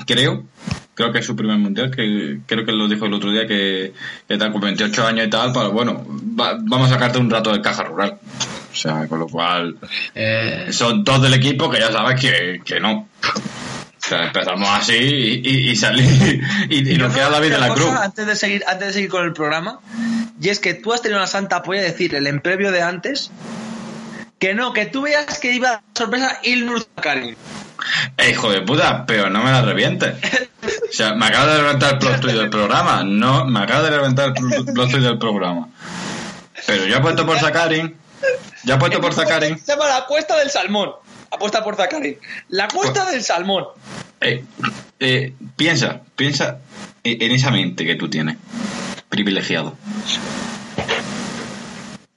creo. 0.05 0.45
Creo 0.93 1.13
que 1.13 1.19
es 1.19 1.25
su 1.25 1.33
primer 1.35 1.57
mundial, 1.57 1.91
que 1.91 2.39
creo 2.45 2.65
que 2.65 2.73
lo 2.73 2.87
dijo 2.89 3.05
el 3.05 3.13
otro 3.13 3.31
día 3.31 3.47
que, 3.47 3.93
que 4.27 4.37
tal 4.37 4.51
con 4.51 4.59
28 4.59 5.07
años 5.07 5.27
y 5.27 5.29
tal, 5.29 5.53
para 5.53 5.69
bueno, 5.69 6.05
va- 6.37 6.57
vamos 6.61 6.87
a 6.89 6.95
sacarte 6.95 7.19
un 7.19 7.29
rato 7.29 7.53
de 7.53 7.61
caja 7.61 7.83
rural. 7.83 8.17
O 8.71 8.75
sea, 8.75 9.07
con 9.07 9.19
lo 9.19 9.27
cual 9.27 9.77
Eh, 10.13 10.67
son 10.71 11.03
dos 11.05 11.21
del 11.21 11.33
equipo 11.35 11.69
que 11.69 11.79
ya 11.79 11.89
sabes 11.91 12.19
que, 12.19 12.61
que 12.65 12.79
no. 12.81 13.07
O 13.23 14.07
sea, 14.09 14.25
empezamos 14.27 14.67
así 14.69 14.93
y, 14.93 15.41
y, 15.49 15.69
y 15.69 15.75
salí 15.77 16.03
y, 16.69 16.93
y 16.93 16.97
nos 16.97 17.13
queda 17.13 17.29
David 17.29 17.51
de 17.51 17.59
la 17.59 17.73
Cruz. 17.73 17.89
Antes 17.91 18.25
de, 18.27 18.35
seguir, 18.35 18.63
antes 18.67 18.87
de 18.87 18.93
seguir 18.93 19.09
con 19.09 19.23
el 19.23 19.31
programa, 19.33 19.79
y 20.41 20.49
es 20.49 20.59
que 20.59 20.73
tú 20.73 20.91
has 20.91 21.01
tenido 21.01 21.19
una 21.19 21.27
santa 21.27 21.61
polla 21.63 21.81
de 21.81 21.91
decir 21.91 22.13
el 22.15 22.27
en 22.27 22.41
previo 22.41 22.71
de 22.73 22.81
antes 22.81 23.31
que 24.39 24.53
no, 24.53 24.73
que 24.73 24.85
tú 24.85 25.03
veas 25.03 25.37
que 25.37 25.51
iba 25.51 25.69
a 25.73 25.81
sorpresa 25.95 26.39
Ilnur 26.43 26.87
Zakarin. 26.95 27.35
Eh, 28.17 28.31
hijo 28.31 28.49
de 28.51 28.61
puta, 28.61 29.05
pero 29.05 29.29
no 29.29 29.43
me 29.43 29.51
la 29.51 29.61
revientes. 29.61 30.15
O 30.63 30.91
sea, 30.91 31.13
me 31.13 31.25
acaba 31.25 31.53
de 31.53 31.57
levantar 31.61 31.93
el 31.93 31.99
plot 31.99 32.21
del 32.23 32.49
programa. 32.49 33.03
No, 33.03 33.45
me 33.45 33.59
acaba 33.59 33.83
de 33.83 33.91
levantar 33.91 34.33
el 34.35 34.65
plot 34.65 34.91
del 34.91 35.17
programa. 35.17 35.69
Pero 36.65 36.85
yo 36.85 36.97
apuesto 36.97 37.25
por 37.25 37.39
Zakarin. 37.39 37.95
Ya 38.63 38.75
apuesto 38.75 38.99
por 38.99 39.13
Zakarin. 39.13 39.57
Se 39.59 39.73
llama 39.73 39.87
la 39.87 40.05
cuesta 40.05 40.37
del 40.37 40.49
salmón. 40.49 40.91
Apuesta 41.31 41.63
por 41.63 41.75
Zakarin. 41.75 42.17
La 42.49 42.67
cuesta 42.67 43.09
del 43.11 43.23
salmón. 43.23 43.65
Eh, 44.21 44.43
eh, 44.99 45.33
piensa, 45.55 46.01
piensa 46.15 46.59
en 47.03 47.21
en 47.21 47.31
esa 47.31 47.51
mente 47.51 47.85
que 47.85 47.95
tú 47.95 48.09
tienes, 48.09 48.37
privilegiado. 49.07 49.77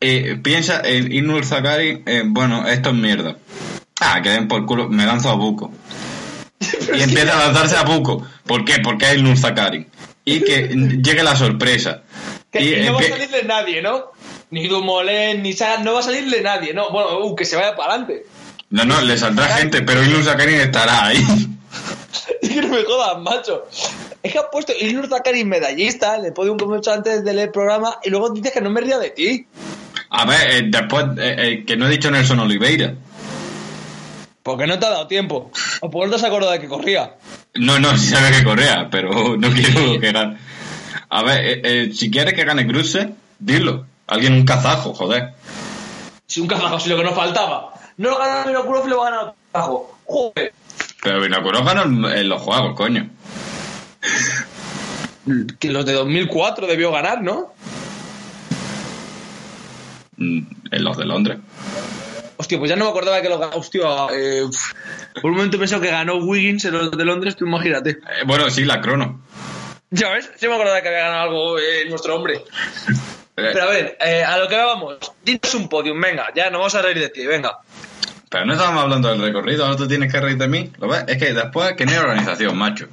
Eh, 0.02 0.36
piensa 0.42 0.80
en 0.84 1.12
Inur 1.12 1.44
Zakari, 1.44 2.02
eh, 2.06 2.22
bueno, 2.26 2.66
esto 2.66 2.90
es 2.90 2.94
mierda. 2.96 3.36
Ah, 4.00 4.20
que 4.20 4.30
den 4.30 4.48
por 4.48 4.66
culo, 4.66 4.88
me 4.88 5.06
lanzo 5.06 5.30
a 5.30 5.34
Buco. 5.34 5.70
Y 6.94 7.02
empieza 7.02 7.34
a 7.34 7.46
lanzarse 7.46 7.76
a 7.76 7.84
Buco. 7.84 8.26
¿Por 8.44 8.64
qué? 8.64 8.80
Porque 8.82 9.06
es 9.06 9.18
Inur 9.18 9.38
Zakari. 9.38 9.86
Y 10.24 10.40
que 10.40 10.68
llegue 11.02 11.22
la 11.22 11.36
sorpresa. 11.36 12.02
Que 12.50 12.62
Y 12.62 12.74
y 12.74 12.86
no 12.86 12.94
va 12.94 13.00
a 13.00 13.04
salirle 13.04 13.44
nadie, 13.44 13.80
¿no? 13.80 14.12
Ni 14.50 14.66
Dumoulin, 14.66 15.42
ni 15.42 15.52
Sagan, 15.52 15.84
no 15.84 15.94
va 15.94 16.00
a 16.00 16.02
salirle 16.02 16.42
nadie, 16.42 16.74
¿no? 16.74 16.90
Bueno, 16.90 17.20
uh, 17.20 17.34
que 17.36 17.44
se 17.44 17.56
vaya 17.56 17.74
para 17.76 17.94
adelante. 17.94 18.26
No, 18.70 18.84
no, 18.84 19.00
le 19.00 19.16
saldrá 19.16 19.46
gente, 19.56 19.82
pero 19.82 20.02
Inur 20.02 20.24
Zakari 20.24 20.54
estará 20.54 21.06
ahí. 21.06 21.24
Es 22.42 22.50
que 22.50 22.60
no 22.60 22.68
me 22.68 22.82
jodas, 22.84 23.18
macho. 23.20 23.66
Es 24.22 24.32
que 24.32 24.38
ha 24.38 24.50
puesto 24.50 24.72
Ilnur 24.78 25.08
Zakarin 25.08 25.48
medallista, 25.48 26.18
le 26.18 26.32
pone 26.32 26.50
un 26.50 26.58
comentario 26.58 26.98
antes 26.98 27.24
del 27.24 27.50
programa 27.50 27.98
y 28.04 28.10
luego 28.10 28.30
dices 28.30 28.52
que 28.52 28.60
no 28.60 28.70
me 28.70 28.80
ría 28.80 28.98
de 28.98 29.10
ti. 29.10 29.46
A 30.14 30.26
ver, 30.26 30.50
eh, 30.50 30.62
después, 30.66 31.06
eh, 31.16 31.36
eh, 31.38 31.64
que 31.66 31.74
no 31.74 31.86
he 31.86 31.90
dicho 31.90 32.10
Nelson 32.10 32.40
Oliveira. 32.40 32.94
Porque 34.42 34.66
no 34.66 34.78
te 34.78 34.84
ha 34.84 34.90
dado 34.90 35.06
tiempo. 35.06 35.50
O 35.80 35.90
por 35.90 36.04
no 36.04 36.10
te 36.10 36.16
has 36.16 36.24
acordado 36.24 36.52
de 36.52 36.60
que 36.60 36.68
corría. 36.68 37.14
No, 37.54 37.78
no, 37.78 37.96
sí 37.96 38.08
sabe 38.08 38.36
que 38.36 38.44
correa, 38.44 38.88
pero 38.90 39.36
no 39.38 39.50
quiero 39.50 39.98
que 39.98 40.12
gane. 40.12 40.36
A 41.08 41.22
ver, 41.22 41.60
eh, 41.64 41.90
si 41.94 42.10
quieres 42.10 42.34
que 42.34 42.44
gane 42.44 42.66
Cruze, 42.66 43.08
dilo. 43.38 43.86
Alguien 44.06 44.34
un 44.34 44.44
kazajo, 44.44 44.92
joder. 44.92 45.32
Si 46.26 46.40
un 46.40 46.46
cazajo, 46.46 46.78
si 46.78 46.90
lo 46.90 46.98
que 46.98 47.04
nos 47.04 47.14
faltaba. 47.14 47.72
No 47.96 48.10
lo 48.10 48.18
gana 48.18 48.44
Vinokurov 48.44 48.86
lo 48.88 48.98
va 48.98 49.06
a 49.06 49.10
ganar 49.10 49.24
otro 49.24 49.36
cazajo. 49.50 49.98
Joder. 50.04 50.52
Pero 51.02 51.20
Vinokurov 51.22 51.64
ganó 51.64 52.10
en 52.10 52.28
los 52.28 52.42
juegos, 52.42 52.74
coño. 52.76 53.08
Que 55.58 55.70
los 55.70 55.86
de 55.86 55.92
2004 55.94 56.66
debió 56.66 56.92
ganar, 56.92 57.22
¿no? 57.22 57.54
Mm, 60.16 60.40
En 60.70 60.84
los 60.84 60.96
de 60.96 61.04
Londres. 61.04 61.38
Hostia, 62.36 62.58
pues 62.58 62.70
ya 62.70 62.76
no 62.76 62.84
me 62.86 62.90
acordaba 62.90 63.20
que 63.22 63.28
lo 63.28 63.38
ganó. 63.38 63.56
Hostia, 63.56 63.80
eh, 64.12 64.42
por 65.20 65.30
un 65.30 65.36
momento 65.36 65.58
pensé 65.58 65.80
que 65.80 65.90
ganó 65.90 66.16
Wiggins 66.16 66.64
en 66.64 66.72
los 66.74 66.90
de 66.90 67.04
Londres, 67.04 67.36
tú 67.36 67.46
imagínate. 67.46 67.90
Eh, 67.90 68.24
bueno, 68.26 68.50
sí, 68.50 68.64
la 68.64 68.80
crono. 68.80 69.22
Ya 69.90 70.10
ves, 70.10 70.30
sí 70.36 70.48
me 70.48 70.54
acordaba 70.54 70.80
que 70.80 70.88
había 70.88 71.00
ganado 71.02 71.22
algo 71.22 71.58
eh, 71.58 71.84
nuestro 71.88 72.16
hombre. 72.16 72.34
Eh, 72.36 72.42
Pero 73.34 73.62
a 73.62 73.66
ver, 73.66 73.96
eh, 74.04 74.24
a 74.24 74.36
lo 74.38 74.48
que 74.48 74.56
vamos. 74.56 74.96
Dinos 75.24 75.54
un 75.54 75.68
podium, 75.68 76.00
venga, 76.00 76.28
ya 76.34 76.50
no 76.50 76.58
vamos 76.58 76.74
a 76.74 76.82
reír 76.82 76.98
de 76.98 77.08
ti, 77.10 77.26
venga. 77.26 77.58
pero 78.28 78.44
no 78.46 78.52
estábamos 78.54 78.82
hablando 78.84 79.08
del 79.10 79.20
recorrido, 79.22 79.64
ahora 79.64 79.76
tú 79.76 79.86
tienes 79.86 80.10
que 80.12 80.18
reír 80.20 80.36
de 80.38 80.48
mí. 80.48 80.70
¿Lo 80.78 80.88
ves? 80.88 81.04
Es 81.06 81.18
que 81.18 81.32
después 81.34 81.74
que 81.76 81.84
no 81.86 81.92
hay 81.92 81.98
organización, 81.98 82.56
macho. 82.56 82.88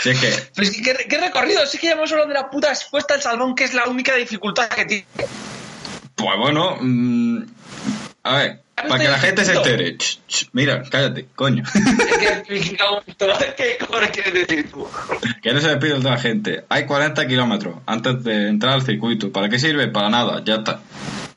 Si 0.00 0.10
es 0.10 0.20
que, 0.20 0.30
Pero 0.54 0.68
es 0.68 0.74
que, 0.76 0.82
¿qué, 0.82 1.06
qué 1.08 1.18
recorrido? 1.18 1.64
Sí 1.66 1.78
que 1.78 1.86
ya 1.88 1.92
hemos 1.92 2.10
hablado 2.10 2.28
de 2.28 2.34
la 2.34 2.50
puta 2.50 2.70
expuesta 2.70 3.14
al 3.14 3.22
salmón, 3.22 3.54
que 3.54 3.64
es 3.64 3.74
la 3.74 3.84
única 3.84 4.14
dificultad 4.16 4.68
que 4.68 4.84
tiene. 4.86 5.06
Pues 6.16 6.36
bueno, 6.38 6.76
mm, 6.80 7.38
a 8.24 8.36
ver, 8.36 8.62
para 8.74 8.98
que 8.98 9.08
la 9.08 9.18
gente 9.18 9.44
se 9.44 9.54
entere. 9.54 9.96
Ch, 9.96 10.18
ch, 10.26 10.48
mira, 10.52 10.82
cállate, 10.90 11.26
coño. 11.34 11.62
¿Qué, 12.18 12.42
qué, 12.46 13.54
qué 13.56 13.78
cojones 13.86 14.10
quieres 14.10 14.34
decir 14.34 14.70
tú? 14.70 14.86
Que 15.42 15.52
no 15.52 15.60
se 15.60 15.68
despide 15.68 15.94
de 15.98 16.00
la 16.10 16.18
gente. 16.18 16.64
Hay 16.68 16.84
40 16.86 17.26
kilómetros 17.26 17.76
antes 17.86 18.22
de 18.24 18.48
entrar 18.48 18.74
al 18.74 18.82
circuito. 18.82 19.30
¿Para 19.32 19.48
qué 19.48 19.58
sirve? 19.58 19.88
Para 19.88 20.10
nada, 20.10 20.42
ya 20.44 20.56
está. 20.56 20.80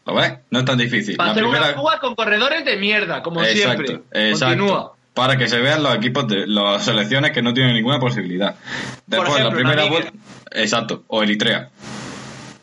¿Lo 0.05 0.15
ves? 0.15 0.33
No 0.49 0.59
es 0.59 0.65
tan 0.65 0.77
difícil. 0.77 1.17
Para 1.17 1.27
La 1.27 1.31
hacer 1.33 1.43
primera- 1.43 1.65
una 1.67 1.75
fuga 1.75 1.99
con 1.99 2.15
corredores 2.15 2.65
de 2.65 2.77
mierda, 2.77 3.21
como 3.21 3.43
Exacto, 3.43 3.85
siempre. 3.85 4.29
exacto. 4.31 4.57
Continúa. 4.57 4.93
Para 5.13 5.37
que 5.37 5.47
se 5.47 5.59
vean 5.59 5.83
los 5.83 5.93
equipos 5.95 6.27
de 6.27 6.47
las 6.47 6.83
selecciones 6.85 7.31
que 7.31 7.41
no 7.41 7.53
tienen 7.53 7.73
ninguna 7.75 7.99
posibilidad. 7.99 8.55
Después, 9.05 9.29
ejemplo, 9.31 9.49
la 9.49 9.55
primera 9.55 9.85
vuelta. 9.89 10.11
Exacto, 10.51 11.03
o 11.07 11.21
Eritrea. 11.23 11.69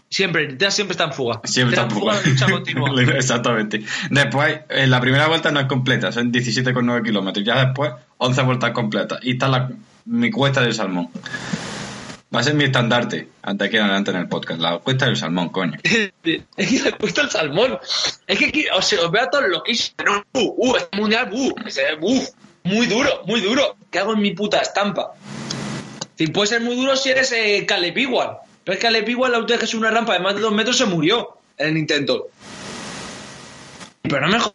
Siempre, 0.08 0.44
Eritrea 0.44 0.70
siempre 0.70 0.92
está 0.92 1.04
en 1.04 1.12
fuga. 1.12 1.40
Siempre 1.44 1.76
Está 1.76 1.88
en 1.88 1.90
fuga 1.90 2.20
de 2.20 2.30
lucha 2.30 2.46
continua. 2.50 3.02
Exactamente. 3.16 3.82
Después, 4.10 4.60
en 4.68 4.90
la 4.90 5.00
primera 5.00 5.26
vuelta 5.26 5.50
no 5.50 5.60
es 5.60 5.66
completa, 5.66 6.12
son 6.12 6.32
17,9 6.32 7.04
kilómetros. 7.04 7.44
Ya 7.44 7.64
después, 7.64 7.92
11 8.18 8.42
vueltas 8.42 8.70
completas. 8.70 9.18
Y 9.22 9.32
está 9.32 9.48
la, 9.48 9.70
mi 10.04 10.30
cuesta 10.30 10.60
del 10.60 10.74
salmón. 10.74 11.10
Va 12.34 12.40
a 12.40 12.42
ser 12.42 12.54
mi 12.54 12.64
estandarte, 12.64 13.28
antes 13.42 13.70
que 13.70 13.78
adelante 13.78 14.10
en 14.10 14.16
el 14.18 14.28
podcast. 14.28 14.60
La 14.60 14.78
cuesta 14.78 15.06
del 15.06 15.16
salmón, 15.16 15.48
coño. 15.50 15.78
es 15.82 16.12
que 16.22 16.80
le 16.84 16.92
cuesta 16.92 17.22
el 17.22 17.30
salmón. 17.30 17.78
Es 18.26 18.38
que 18.38 18.46
aquí, 18.46 18.66
o 18.76 18.82
sea, 18.82 19.02
os 19.02 19.10
veo 19.10 19.22
a 19.22 19.30
todos 19.30 19.48
loquísimos. 19.48 19.94
No, 20.04 20.24
uh, 20.40 20.54
uh, 20.56 20.76
este 20.76 20.96
mundial, 20.96 21.30
uh, 21.32 21.54
uh, 22.00 22.22
muy 22.64 22.86
duro, 22.86 23.22
muy 23.26 23.40
duro. 23.40 23.76
¿Qué 23.90 24.00
hago 24.00 24.14
en 24.14 24.20
mi 24.20 24.32
puta 24.32 24.58
estampa? 24.58 25.12
Si 26.18 26.26
puede 26.28 26.48
ser 26.48 26.62
muy 26.62 26.76
duro 26.76 26.96
si 26.96 27.10
eres 27.10 27.30
eh, 27.32 27.64
Caleb 27.66 27.96
Ewan. 27.96 28.30
Pero 28.66 28.74
es 28.74 28.80
que 28.80 28.86
Caleb 28.88 29.08
Ewan, 29.08 29.30
la 29.30 29.38
última 29.38 29.54
vez 29.54 29.60
que 29.60 29.66
subió 29.68 29.86
una 29.88 29.96
rampa 29.96 30.14
de 30.14 30.18
más 30.18 30.34
de 30.34 30.40
dos 30.40 30.52
metros, 30.52 30.76
se 30.76 30.86
murió 30.86 31.38
en 31.56 31.68
el 31.68 31.76
intento. 31.78 32.26
Pero 34.02 34.20
no 34.22 34.28
me 34.28 34.40
jodas. 34.40 34.54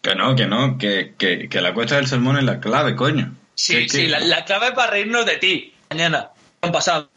Que 0.00 0.14
no, 0.14 0.36
que 0.36 0.46
no, 0.46 0.78
que, 0.78 1.14
que, 1.18 1.48
que 1.48 1.60
la 1.60 1.74
cuesta 1.74 1.96
del 1.96 2.06
salmón 2.06 2.38
es 2.38 2.44
la 2.44 2.60
clave, 2.60 2.94
coño. 2.94 3.34
Sí, 3.56 3.74
Que- 3.74 3.88
sí, 3.88 3.98
que- 4.02 4.08
la, 4.08 4.20
la 4.20 4.44
clave 4.44 4.70
para 4.70 4.92
reírnos 4.92 5.26
de 5.26 5.36
ti. 5.38 5.74
Mañana. 5.90 6.30
Han 6.62 6.70
pasado. 6.70 7.10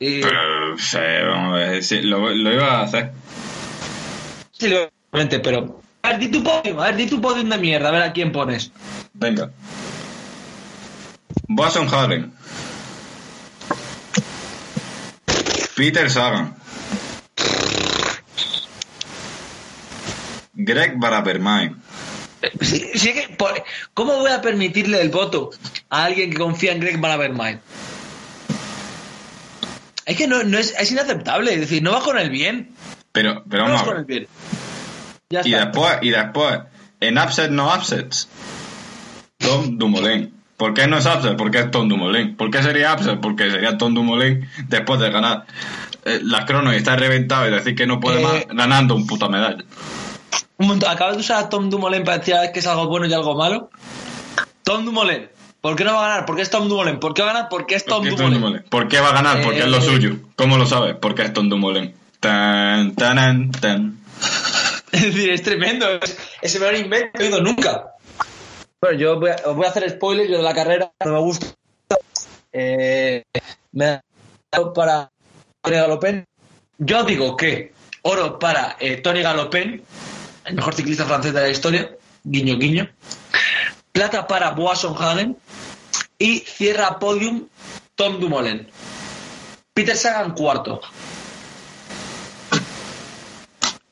Y, 0.00 0.20
Pero, 0.22 0.76
sí, 0.78 0.98
vamos 0.98 1.54
a 1.54 1.58
ver, 1.58 1.82
sí, 1.84 2.02
lo, 2.02 2.28
lo 2.30 2.52
iba 2.52 2.80
a 2.80 2.82
hacer. 2.82 3.12
sí, 4.50 4.66
obviamente, 5.12 5.38
pero 5.38 5.80
A 6.02 6.08
ver, 6.10 6.18
di 6.18 6.28
tu 6.28 6.42
podium, 6.42 6.80
a 6.80 6.84
ver, 6.86 6.96
di 6.96 7.06
tu 7.06 7.20
podium 7.20 7.48
de 7.48 7.56
mierda, 7.58 7.88
a 7.88 7.92
ver 7.92 8.02
a 8.02 8.12
quién 8.12 8.30
pones. 8.32 8.70
Venga. 9.14 9.50
Boasson 11.48 11.88
Hagen. 11.88 12.32
Peter 15.76 16.10
Sagan. 16.10 16.54
Greg 20.54 20.98
Barabermain. 20.98 21.76
Sí, 22.60 22.90
sí 22.94 23.12
que, 23.12 23.28
por- 23.36 23.62
¿Cómo 23.94 24.14
voy 24.16 24.30
a 24.30 24.40
permitirle 24.40 25.00
el 25.02 25.10
voto 25.10 25.50
a 25.90 26.04
alguien 26.04 26.30
que 26.30 26.38
confía 26.38 26.72
en 26.72 26.80
Greg 26.80 26.98
Barabermain? 26.98 27.60
Es 30.06 30.16
que 30.16 30.26
no, 30.26 30.42
no 30.44 30.56
es, 30.58 30.74
es 30.78 30.90
inaceptable, 30.92 31.52
es 31.54 31.60
decir, 31.60 31.82
no 31.82 31.92
va 31.92 32.00
con 32.02 32.16
el 32.18 32.30
bien. 32.30 32.70
Pero, 33.12 33.42
pero 33.48 33.64
No 33.66 33.72
vamos 33.74 33.80
va 33.80 33.82
a 33.82 33.86
con 33.88 33.96
el 33.98 34.04
ver. 34.04 34.18
bien. 34.20 34.28
Ya 35.30 35.40
Y 35.44 35.52
está. 35.54 35.64
después, 35.66 35.98
y 36.02 36.10
después, 36.10 36.58
en 37.00 37.18
upset 37.18 37.50
no 37.50 37.74
upsets. 37.74 38.28
Tom 39.38 39.76
Dumoulin. 39.76 40.32
¿Por 40.56 40.72
qué 40.74 40.86
no 40.86 40.96
es 40.98 41.06
upset? 41.06 41.36
Porque 41.36 41.58
es 41.58 41.70
Tom 41.70 41.88
Dumoulin. 41.88 42.36
¿Por 42.36 42.50
qué 42.50 42.62
sería 42.62 42.94
upset? 42.94 43.20
Porque 43.20 43.50
sería 43.50 43.76
Tom 43.76 43.92
Dumoulin 43.94 44.48
después 44.68 44.98
de 45.00 45.10
ganar 45.10 45.44
eh, 46.04 46.20
las 46.22 46.44
cronos 46.46 46.72
y 46.74 46.76
estar 46.78 46.98
reventado 46.98 47.46
y 47.46 47.50
decir 47.50 47.74
que 47.74 47.86
no 47.86 48.00
puede 48.00 48.20
Eh, 48.20 48.22
más 48.22 48.46
ganando 48.56 48.94
un 48.94 49.06
puta 49.06 49.28
medalla. 49.28 49.62
Un 50.58 50.82
¿acabas 50.88 51.16
de 51.16 51.20
usar 51.20 51.44
a 51.44 51.48
Tom 51.50 51.68
Dumoulin 51.68 52.04
para 52.04 52.18
decir 52.18 52.34
que 52.54 52.60
es 52.60 52.66
algo 52.66 52.86
bueno 52.88 53.06
y 53.06 53.12
algo 53.12 53.34
malo? 53.36 53.70
Tom 54.62 54.84
Dumoulin. 54.86 55.28
¿Por 55.60 55.76
qué 55.76 55.84
no 55.84 55.92
va 55.94 56.06
a 56.06 56.08
ganar? 56.08 56.26
¿Por 56.26 56.36
qué 56.36 56.42
es 56.42 56.50
Tom 56.50 56.68
Dumoulin? 56.68 56.98
¿Por 57.00 57.12
qué 57.12 57.22
va 57.22 57.30
a 57.30 57.34
ganar? 57.34 57.48
Porque 57.50 57.74
es 57.74 57.82
¿Por 57.82 57.94
Tom 57.94 58.04
qué 58.04 58.10
Tom 58.10 58.16
Dumoulin. 58.18 58.40
Dumoulin? 58.40 58.62
¿Por 58.70 58.88
qué 58.88 59.00
va 59.00 59.08
a 59.08 59.12
ganar? 59.12 59.42
Porque 59.42 59.58
es 59.60 59.68
lo 59.68 59.78
Eh, 59.78 59.82
suyo. 59.82 60.16
¿Cómo 60.36 60.56
lo 60.56 60.64
sabes? 60.64 60.96
Porque 61.00 61.22
es 61.22 61.32
Tom 61.32 61.48
Dumoulin. 61.50 61.92
Tan, 62.20 62.94
tan, 62.94 63.50
tan. 63.50 63.98
Es 64.92 65.02
decir, 65.02 65.30
es 65.30 65.42
tremendo. 65.42 65.86
Es, 66.00 66.16
es 66.40 66.54
el 66.54 66.60
mejor 66.62 66.76
invento 66.76 67.08
que 67.18 67.24
he 67.24 67.26
oído 67.26 67.42
nunca. 67.42 67.84
Bueno, 68.80 68.98
yo 68.98 69.18
voy 69.18 69.30
a, 69.30 69.48
voy 69.50 69.64
a 69.64 69.68
hacer 69.70 69.88
spoilers 69.88 70.28
yo 70.28 70.36
de 70.38 70.42
la 70.42 70.54
carrera. 70.54 70.92
No 71.04 71.12
me 71.12 71.20
gusta. 71.20 71.46
Eh, 72.52 73.22
me 73.72 73.84
ha 73.86 74.04
dado 74.50 74.72
para 74.72 75.10
Tony 75.62 75.76
Galopin. 75.76 76.24
Yo 76.78 77.04
digo 77.04 77.36
que 77.36 77.72
oro 78.02 78.38
para 78.38 78.76
eh, 78.78 78.98
Tony 78.98 79.22
Galopin, 79.22 79.82
el 80.44 80.54
mejor 80.54 80.74
ciclista 80.74 81.04
francés 81.06 81.32
de 81.32 81.40
la 81.40 81.48
historia. 81.48 81.96
Guiño, 82.24 82.58
guiño. 82.58 82.88
Plata 83.92 84.26
para 84.26 84.50
Boasson 84.50 84.94
Hagen. 84.98 85.36
Y 86.18 86.38
cierra 86.40 86.98
podium 86.98 87.48
Tom 87.94 88.20
Dumoulin. 88.20 88.66
Peter 89.74 89.96
Sagan 89.96 90.32
cuarto. 90.32 90.80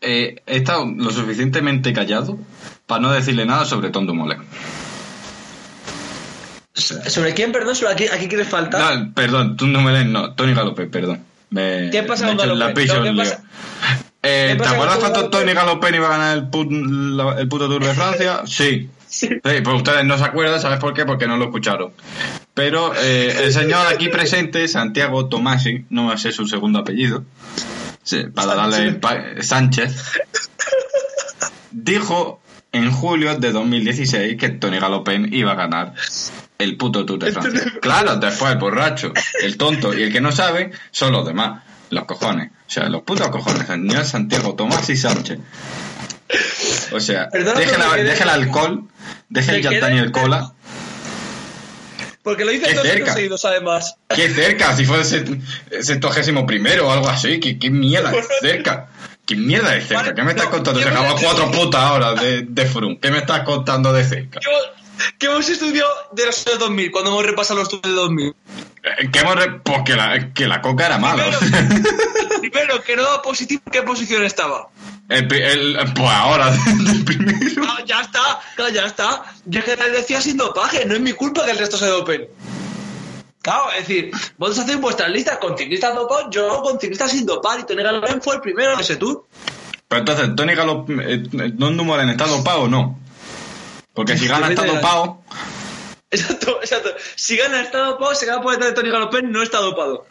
Eh, 0.01 0.43
he 0.47 0.57
estado 0.57 0.87
lo 0.87 1.11
suficientemente 1.11 1.93
callado 1.93 2.39
para 2.87 3.01
no 3.01 3.13
decirle 3.13 3.47
nada 3.47 3.65
sobre 3.65 3.91
Tom 3.91 4.07
Dumoulin. 4.07 4.39
¿Sobre 6.75 7.35
quién, 7.35 7.53
perdón? 7.53 7.77
¿Sobre 7.77 7.93
a 7.93 7.97
quién, 7.97 8.13
a 8.13 8.17
quién 8.17 8.29
quieres 8.29 8.49
faltar? 8.49 8.97
No, 8.99 9.15
perdón, 9.15 9.57
Tom 9.57 9.73
Dumoulin 9.73 10.13
no, 10.13 10.35
Tony 10.35 10.55
Galopin, 10.55 10.91
perdón. 10.91 11.25
Me- 11.51 11.89
¿Qué 11.93 12.03
pasa 12.03 12.27
me 12.27 12.37
con 12.37 12.75
picha 12.75 12.97
No, 12.99 13.03
¿qué 13.05 13.13
pasa? 13.17 13.43
Eh, 14.23 14.55
¿Qué 14.57 14.63
¿Te 14.63 14.69
acuerdas 14.69 14.97
cuando? 14.99 15.31
Tony 15.31 15.53
Galopin 15.53 15.95
iba 15.95 16.07
a 16.09 16.11
ganar 16.11 16.37
el, 16.37 16.51
put- 16.51 16.71
la- 16.71 17.39
el 17.41 17.47
puto 17.49 17.69
Tour 17.69 17.85
de 17.85 17.95
Francia? 17.95 18.43
Sí. 18.47 18.89
Sí. 19.07 19.29
Sí, 19.29 19.61
pues 19.63 19.77
ustedes 19.77 20.05
no 20.05 20.19
se 20.19 20.25
acuerdan, 20.25 20.61
¿sabes 20.61 20.81
por 20.81 20.93
qué? 20.93 21.05
Porque 21.05 21.29
no 21.29 21.37
lo 21.37 21.45
escucharon. 21.45 21.93
Pero 22.55 22.93
eh, 22.97 23.43
el 23.45 23.53
señor 23.53 23.87
aquí 23.87 24.09
presente, 24.09 24.67
Santiago 24.67 25.29
Tomasi, 25.29 25.85
no 25.91 26.19
sé 26.19 26.33
su 26.33 26.49
segundo 26.49 26.81
apellido, 26.81 27.23
sí, 28.03 28.25
para 28.35 28.57
darle 28.57 28.99
Sánchez, 29.41 29.95
dijo 31.71 32.41
en 32.73 32.91
julio 32.91 33.37
de 33.37 33.53
2016 33.53 34.37
que 34.37 34.49
Tony 34.49 34.79
Galopin 34.81 35.33
iba 35.33 35.53
a 35.53 35.57
ganar 35.57 35.95
el 36.59 36.77
puto 36.77 37.05
Tour 37.05 37.19
de 37.25 37.33
Francia. 37.33 37.73
Claro, 37.81 38.17
después 38.17 38.53
el 38.53 38.59
borracho, 38.59 39.13
el 39.43 39.57
tonto 39.57 39.93
y 39.97 40.03
el 40.05 40.13
que 40.13 40.21
no 40.21 40.33
sabe 40.33 40.71
son 40.91 41.13
los 41.13 41.27
demás, 41.27 41.63
los 41.91 42.05
cojones. 42.05 42.51
O 42.67 42.71
sea, 42.71 42.89
los 42.89 43.03
putos 43.03 43.29
cojones, 43.29 43.67
señor 43.67 44.05
Santiago 44.05 44.55
Tomasi 44.55 44.97
Sánchez. 44.97 45.39
O 46.93 47.01
sea, 47.01 47.29
Perdona, 47.29 47.61
deje, 47.61 47.73
pero 47.77 47.97
la- 47.97 48.03
deje 48.03 48.23
el 48.23 48.29
alcohol, 48.29 48.85
deje 49.29 49.57
el 49.57 49.63
Yaltán 49.63 49.95
y 49.97 49.99
el 49.99 50.11
cola. 50.13 50.53
Porque 52.23 52.45
lo 52.47 52.53
hice 52.53 52.73
dos 52.73 52.87
cerca. 52.87 53.13
seguidos, 53.13 53.45
además. 53.45 53.97
Qué 54.09 54.31
cerca, 54.31 54.75
si 54.75 54.87
fuese 54.87 55.25
centogésimo 55.83 56.47
primero 56.47 56.89
o 56.89 56.91
algo 56.91 57.09
así. 57.09 57.39
¿Qué, 57.39 57.59
qué 57.59 57.69
mierda 57.71 58.11
de 58.11 58.23
cerca? 58.41 58.89
¿Qué 59.27 59.37
mierda 59.37 59.73
de 59.73 59.83
cerca? 59.83 60.03
Vale, 60.05 60.15
¿Qué 60.15 60.23
me 60.23 60.31
estás 60.31 60.47
no, 60.47 60.51
contando? 60.53 60.81
Se 60.81 60.87
yo 60.87 60.91
acabó 60.93 61.17
cuatro 61.21 61.51
putas 61.51 61.91
horas 61.91 62.21
de, 62.23 62.43
de. 62.49 62.99
¿Qué 63.01 63.11
me 63.11 63.19
estás 63.19 63.41
contando 63.43 63.93
de 63.93 64.05
cerca? 64.05 64.41
¿Qué 64.41 64.49
qué 65.19 65.27
hemos 65.27 65.49
estudiado 65.49 65.89
de 66.13 66.27
los 66.27 66.47
años 66.47 66.59
2000, 66.59 66.91
cuando 66.91 67.11
hemos 67.11 67.25
repasado 67.27 67.61
los 67.61 67.73
estudios 67.73 67.95
de 67.97 68.03
2000? 68.03 68.29
Eh, 68.29 69.11
¿Qué 69.13 69.19
hemos 69.21 69.37
re- 69.37 69.61
Pues 69.61 69.79
que 69.85 69.95
la, 69.97 70.33
que 70.33 70.47
la 70.47 70.61
coca 70.61 70.87
era 70.87 70.99
mala. 70.99 71.25
Primero, 71.39 71.79
primero, 72.41 72.83
que 72.83 72.97
no 72.97 73.03
daba 73.03 73.23
positivo, 73.23 73.63
¿en 73.67 73.73
qué 73.73 73.83
posición 73.83 74.25
estaba? 74.25 74.69
El, 75.09 75.27
pri- 75.29 75.43
el- 75.43 75.77
pues 75.95 76.11
ahora, 76.11 76.51
del 76.85 77.05
primero. 77.05 77.63
Ah, 77.69 77.79
ya 77.87 78.01
está, 78.03 78.41
claro, 78.57 78.73
ya 78.73 78.87
está. 78.87 79.25
Yo 79.47 79.61
es 79.61 79.65
que 79.65 79.77
les 79.77 79.93
decía 79.93 80.21
sin 80.21 80.37
dopaje, 80.37 80.85
no 80.87 80.95
es 80.95 81.01
mi 81.01 81.13
culpa 81.13 81.45
que 81.45 81.51
el 81.53 81.59
resto 81.59 81.77
se 81.79 81.87
dopen. 81.87 82.27
Claro, 83.43 83.71
es 83.73 83.87
decir, 83.87 84.11
vosotros 84.39 84.65
hacéis 84.65 84.81
vuestras 84.81 85.11
listas 85.11 85.37
con 85.37 85.57
ciclistas 85.59 85.95
dopados, 85.95 86.29
yo 86.31 86.63
con 86.63 86.81
ciclistas 86.81 87.11
sin 87.11 87.27
dopar, 87.27 87.61
y 87.61 87.65
Tony 87.65 87.83
Galopin 87.83 88.23
fue 88.23 88.37
el 88.37 88.41
primero 88.41 88.73
en 88.73 88.81
ese 88.81 88.97
tour. 88.97 89.27
Pero 89.87 89.99
entonces, 90.01 90.31
¿Tony 90.35 90.55
Galop, 90.55 90.89
eh, 90.91 91.23
Don 91.53 91.77
Dumoulin 91.77 92.09
está 92.09 92.27
dopado 92.27 92.63
o 92.63 92.69
no? 92.69 92.99
Porque 93.95 94.19
si 94.19 94.27
gana 94.29 94.49
está 94.49 94.65
dopado, 94.67 95.19
Exacto, 96.11 96.59
exacto. 96.61 96.91
Si 97.17 97.37
gana 97.37 97.61
está 97.63 97.79
dopado, 97.79 98.15
se 98.15 98.27
gana 98.27 98.41
por 98.43 98.53
detrás 98.53 98.71
de 98.71 98.75
Tony 98.77 98.91
Galopin, 98.91 99.33
no 99.33 99.43
está 99.43 99.59
dopado. 99.59 100.07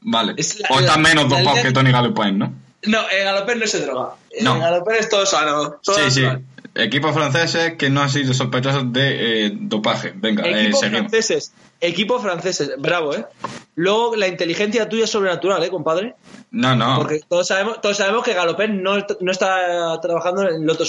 vale. 0.00 0.34
Es 0.36 0.58
la- 0.60 0.68
o 0.70 0.80
está 0.80 0.96
menos 0.96 1.28
dopado 1.28 1.62
que 1.62 1.72
Tony 1.72 1.90
Galopin, 1.92 2.38
¿no? 2.38 2.52
No, 2.86 3.08
el 3.10 3.24
Galopin 3.24 3.58
no 3.58 3.66
se 3.66 3.80
droga. 3.80 4.14
El 4.30 4.44
No. 4.44 4.58
Galopin 4.58 4.94
es 4.94 5.08
todo 5.08 5.26
sano. 5.26 5.80
Todo 5.82 5.96
Sí, 5.98 6.10
sí. 6.10 6.26
Equipos 6.74 7.12
franceses 7.12 7.74
que 7.76 7.90
no 7.90 8.02
han 8.02 8.08
sido 8.08 8.32
sospechosos 8.32 8.92
de 8.92 9.46
eh, 9.46 9.50
dopaje. 9.52 10.12
Venga, 10.14 10.44
eh, 10.46 10.62
Equipos 10.62 10.80
seguimos. 10.80 11.00
franceses. 11.10 11.52
Equipos 11.80 12.22
franceses. 12.22 12.70
Bravo, 12.78 13.14
¿eh? 13.14 13.26
Luego, 13.74 14.14
la 14.16 14.28
inteligencia 14.28 14.88
tuya 14.88 15.04
es 15.04 15.10
sobrenatural, 15.10 15.62
¿eh, 15.64 15.70
compadre? 15.70 16.14
No, 16.50 16.74
no. 16.74 16.96
Porque 16.96 17.20
todos 17.28 17.46
sabemos, 17.46 17.80
todos 17.80 17.96
sabemos 17.96 18.24
que 18.24 18.32
Galopin 18.32 18.82
no, 18.82 18.96
no 19.20 19.32
está 19.32 20.00
trabajando 20.00 20.48
en 20.48 20.66
Loto. 20.66 20.84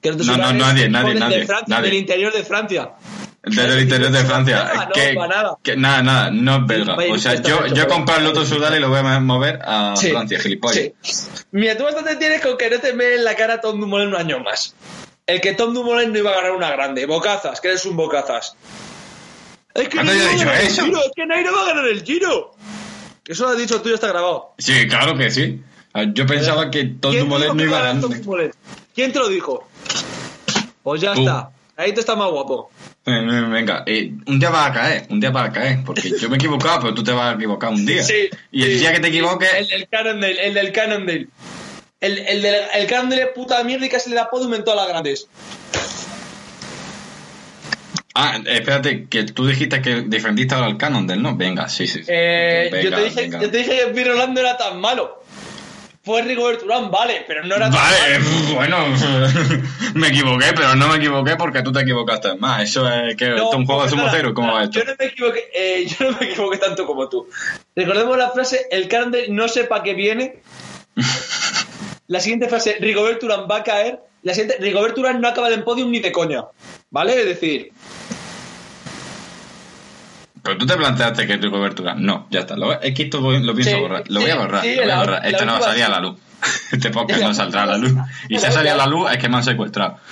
Que 0.00 0.10
Lotto 0.10 0.24
No, 0.24 0.36
no, 0.36 0.48
es 0.48 0.54
nadie, 0.54 0.88
nadie, 0.88 1.14
de 1.14 1.20
nadie, 1.20 1.46
Francia, 1.46 1.66
nadie. 1.68 1.90
Del 1.90 1.98
interior 1.98 2.32
de 2.32 2.42
Francia. 2.44 2.90
Desde 3.44 3.64
el 3.74 3.80
interior 3.82 4.10
de 4.10 4.24
Francia. 4.24 4.72
No, 4.88 4.92
que, 4.92 5.14
para 5.14 5.28
nada. 5.36 5.58
que- 5.62 5.76
nada, 5.76 6.02
nada, 6.02 6.30
no 6.30 6.56
es 6.56 6.66
belga. 6.66 6.96
O 7.10 7.18
sea, 7.18 7.34
yo, 7.40 7.66
yo 7.66 7.82
he 7.84 7.86
comprado 7.86 8.20
el 8.20 8.26
Loto 8.26 8.44
Sudal 8.44 8.76
y 8.76 8.80
lo 8.80 8.88
voy 8.88 8.98
a 8.98 9.20
mover 9.20 9.60
a 9.64 9.94
Sí, 9.96 10.10
Francia, 10.10 10.38
gilipollas. 10.40 10.90
sí. 11.00 11.14
Mira, 11.52 11.76
tú 11.76 11.84
bastante 11.84 12.16
tienes 12.16 12.40
con 12.40 12.56
que 12.56 12.70
no 12.70 12.78
te 12.80 12.92
me 12.92 13.14
en 13.14 13.24
la 13.24 13.34
cara 13.36 13.60
Tom 13.60 13.80
Dumoulin 13.80 14.08
un 14.08 14.16
año 14.16 14.40
más. 14.40 14.74
El 15.26 15.40
que 15.40 15.52
Tom 15.54 15.72
Dumoulin 15.74 16.12
no 16.12 16.18
iba 16.18 16.30
a 16.32 16.34
ganar 16.34 16.52
una 16.52 16.70
grande. 16.70 17.06
Bocazas, 17.06 17.60
que 17.60 17.68
eres 17.68 17.84
un 17.86 17.96
bocazas. 17.96 18.56
Es 19.74 19.88
que 19.88 19.94
¿Cuándo 19.96 20.12
Nairo 20.12 20.24
yo 20.24 20.24
he 20.24 20.26
va 20.26 20.30
a 20.30 20.34
dicho 20.34 20.44
ganar 20.46 20.60
el 20.60 20.66
eso? 20.68 20.84
Giro, 20.84 20.98
es 20.98 21.10
que 21.16 21.26
Nairo 21.26 21.52
va 21.54 21.62
a 21.62 21.66
ganar 21.66 21.84
el 21.86 22.02
Giro. 22.04 22.50
Eso 23.26 23.44
lo 23.44 23.50
has 23.50 23.58
dicho 23.58 23.80
tú 23.80 23.88
y 23.88 23.94
está 23.94 24.08
grabado. 24.08 24.52
Sí, 24.58 24.86
claro 24.88 25.16
que 25.16 25.30
sí. 25.30 25.62
Yo 26.14 26.26
pensaba 26.26 26.70
que 26.70 26.84
Tom 26.84 27.12
¿Quién 27.12 27.24
te 27.24 27.28
Dumoulin 27.28 27.42
dijo 27.42 27.54
no 27.54 27.64
iba 27.64 27.78
a 27.78 27.82
ganar. 27.92 28.52
¿Quién 28.94 29.12
te 29.12 29.18
lo 29.18 29.28
dijo? 29.28 29.68
Pues 30.82 31.00
ya 31.00 31.12
está. 31.12 31.50
Ahí 31.76 31.92
te 31.92 32.00
está 32.00 32.16
más 32.16 32.30
guapo. 32.30 32.70
Eh, 33.06 33.20
Venga, 33.50 33.82
eh, 33.86 34.12
un 34.26 34.38
día 34.38 34.50
vas 34.50 34.70
a 34.70 34.72
caer, 34.72 35.06
un 35.10 35.18
día 35.18 35.30
vas 35.30 35.48
a 35.48 35.52
caer, 35.52 35.80
porque 35.84 36.12
yo 36.18 36.28
me 36.28 36.36
he 36.36 36.38
equivocado, 36.38 36.80
pero 36.82 36.94
tú 36.94 37.02
te 37.02 37.12
vas 37.12 37.32
a 37.32 37.36
equivocar 37.36 37.70
un 37.70 37.84
día. 37.84 38.02
Sí. 38.02 38.28
y 38.52 38.62
el 38.62 38.72
sí. 38.72 38.78
día 38.78 38.92
que 38.92 39.00
te 39.00 39.08
El 39.08 39.14
equivoques, 39.14 39.68
del 39.68 39.88
Cannondale, 39.88 40.46
el 40.46 40.54
del 40.54 40.72
Cannondale. 40.72 41.28
El, 42.00 42.18
el 42.18 42.42
del 42.42 42.54
el 42.74 42.86
Cannondale 42.86 43.22
es 43.22 43.28
puta 43.34 43.62
mierda 43.64 43.86
y 43.86 43.88
casi 43.88 44.10
le 44.10 44.16
da 44.16 44.30
podium 44.30 44.54
en 44.54 44.64
todas 44.64 44.80
las 44.80 44.88
grandes. 44.88 45.28
Ah, 48.14 48.38
espérate, 48.44 49.06
que 49.08 49.24
tú 49.24 49.46
dijiste 49.46 49.80
que 49.80 50.02
defendiste 50.02 50.54
ahora 50.54 50.66
al 50.66 50.76
Cannondale, 50.76 51.20
¿no? 51.20 51.36
Venga, 51.36 51.68
sí, 51.68 51.86
sí. 51.86 52.00
sí. 52.00 52.06
Eh, 52.08 52.70
yo, 52.84 52.94
te 52.94 53.04
dije, 53.04 53.30
yo 53.30 53.50
te 53.50 53.58
dije 53.58 53.78
que 53.78 53.86
Piro 53.88 54.12
Orlando 54.12 54.40
era 54.40 54.56
tan 54.56 54.80
malo. 54.80 55.22
Fue 56.04 56.20
Rigobert 56.22 56.64
Urán, 56.64 56.90
vale, 56.90 57.24
pero 57.28 57.44
no 57.44 57.54
era 57.54 57.70
tan 57.70 57.78
Vale, 57.78 58.18
malo. 58.18 58.54
bueno, 58.56 58.76
me 59.94 60.08
equivoqué, 60.08 60.46
pero 60.52 60.74
no 60.74 60.88
me 60.88 60.96
equivoqué 60.96 61.36
porque 61.36 61.62
tú 61.62 61.70
te 61.70 61.80
equivocaste 61.82 62.34
más. 62.34 62.62
Eso 62.62 62.90
es 62.92 63.14
que 63.14 63.28
No, 63.28 63.50
un 63.50 63.64
juego 63.64 63.84
de 63.84 63.90
sumo 63.90 64.08
cero, 64.10 64.32
¿cómo 64.34 64.52
va 64.52 64.64
esto? 64.64 64.80
Yo 64.80 64.84
no 64.84 64.94
me 64.98 65.04
equivoqué, 65.06 65.44
eh, 65.54 65.86
yo 66.00 66.10
no 66.10 66.18
me 66.18 66.26
equivoqué 66.26 66.58
tanto 66.58 66.86
como 66.86 67.08
tú. 67.08 67.28
Recordemos 67.76 68.18
la 68.18 68.30
frase, 68.30 68.66
el 68.72 68.88
Cannondale 68.88 69.28
no 69.28 69.46
sepa 69.46 69.82
qué 69.84 69.94
viene. 69.94 70.42
La 72.08 72.20
siguiente 72.20 72.48
frase, 72.48 72.76
Rigobert 72.78 73.22
Urán 73.22 73.46
va 73.50 73.58
a 73.58 73.62
caer. 73.64 74.00
La 74.22 74.34
siguiente, 74.34 74.58
Rigobert 74.60 74.98
Urán 74.98 75.20
no 75.20 75.28
acaba 75.28 75.48
en 75.50 75.64
podium 75.64 75.90
ni 75.90 76.00
de 76.00 76.12
coña. 76.12 76.44
¿Vale? 76.92 77.18
Es 77.20 77.26
decir, 77.26 77.72
Pero 80.42 80.58
tú 80.58 80.66
te 80.66 80.76
planteaste 80.76 81.26
que 81.26 81.38
tu 81.38 81.50
cobertura. 81.50 81.94
No, 81.94 82.26
ya 82.30 82.40
está. 82.40 82.56
Lo, 82.56 82.80
es 82.80 82.94
que 82.94 83.04
esto 83.04 83.20
voy- 83.20 83.42
lo 83.42 83.54
pienso 83.54 83.74
Sí, 83.74 83.80
borrar. 83.80 84.04
Lo 84.08 84.20
voy 84.20 84.30
a 84.30 84.36
borrar. 84.36 84.62
sí, 84.62 84.74
lo 84.76 84.82
voy 84.82 84.84
a 84.84 84.86
la- 84.86 84.98
borrar. 84.98 85.22
la 85.22 85.28
Esto 85.28 85.44
no 85.46 85.52
va 85.52 85.58
a 85.58 85.62
salir 85.62 85.84
a 85.84 85.88
la 85.88 86.00
luz. 86.00 86.18
Este 86.72 86.90
podcast 86.90 87.22
no 87.22 87.34
saldrá 87.34 87.62
a 87.62 87.66
la 87.66 87.78
luz. 87.78 87.92
Y 88.28 88.38
si 88.38 88.46
ha 88.46 88.50
salido 88.52 88.74
a 88.74 88.76
la 88.76 88.86
luz 88.86 89.10
es 89.10 89.18
que 89.18 89.28
me 89.28 89.36
han 89.36 89.44
secuestrado. 89.44 89.98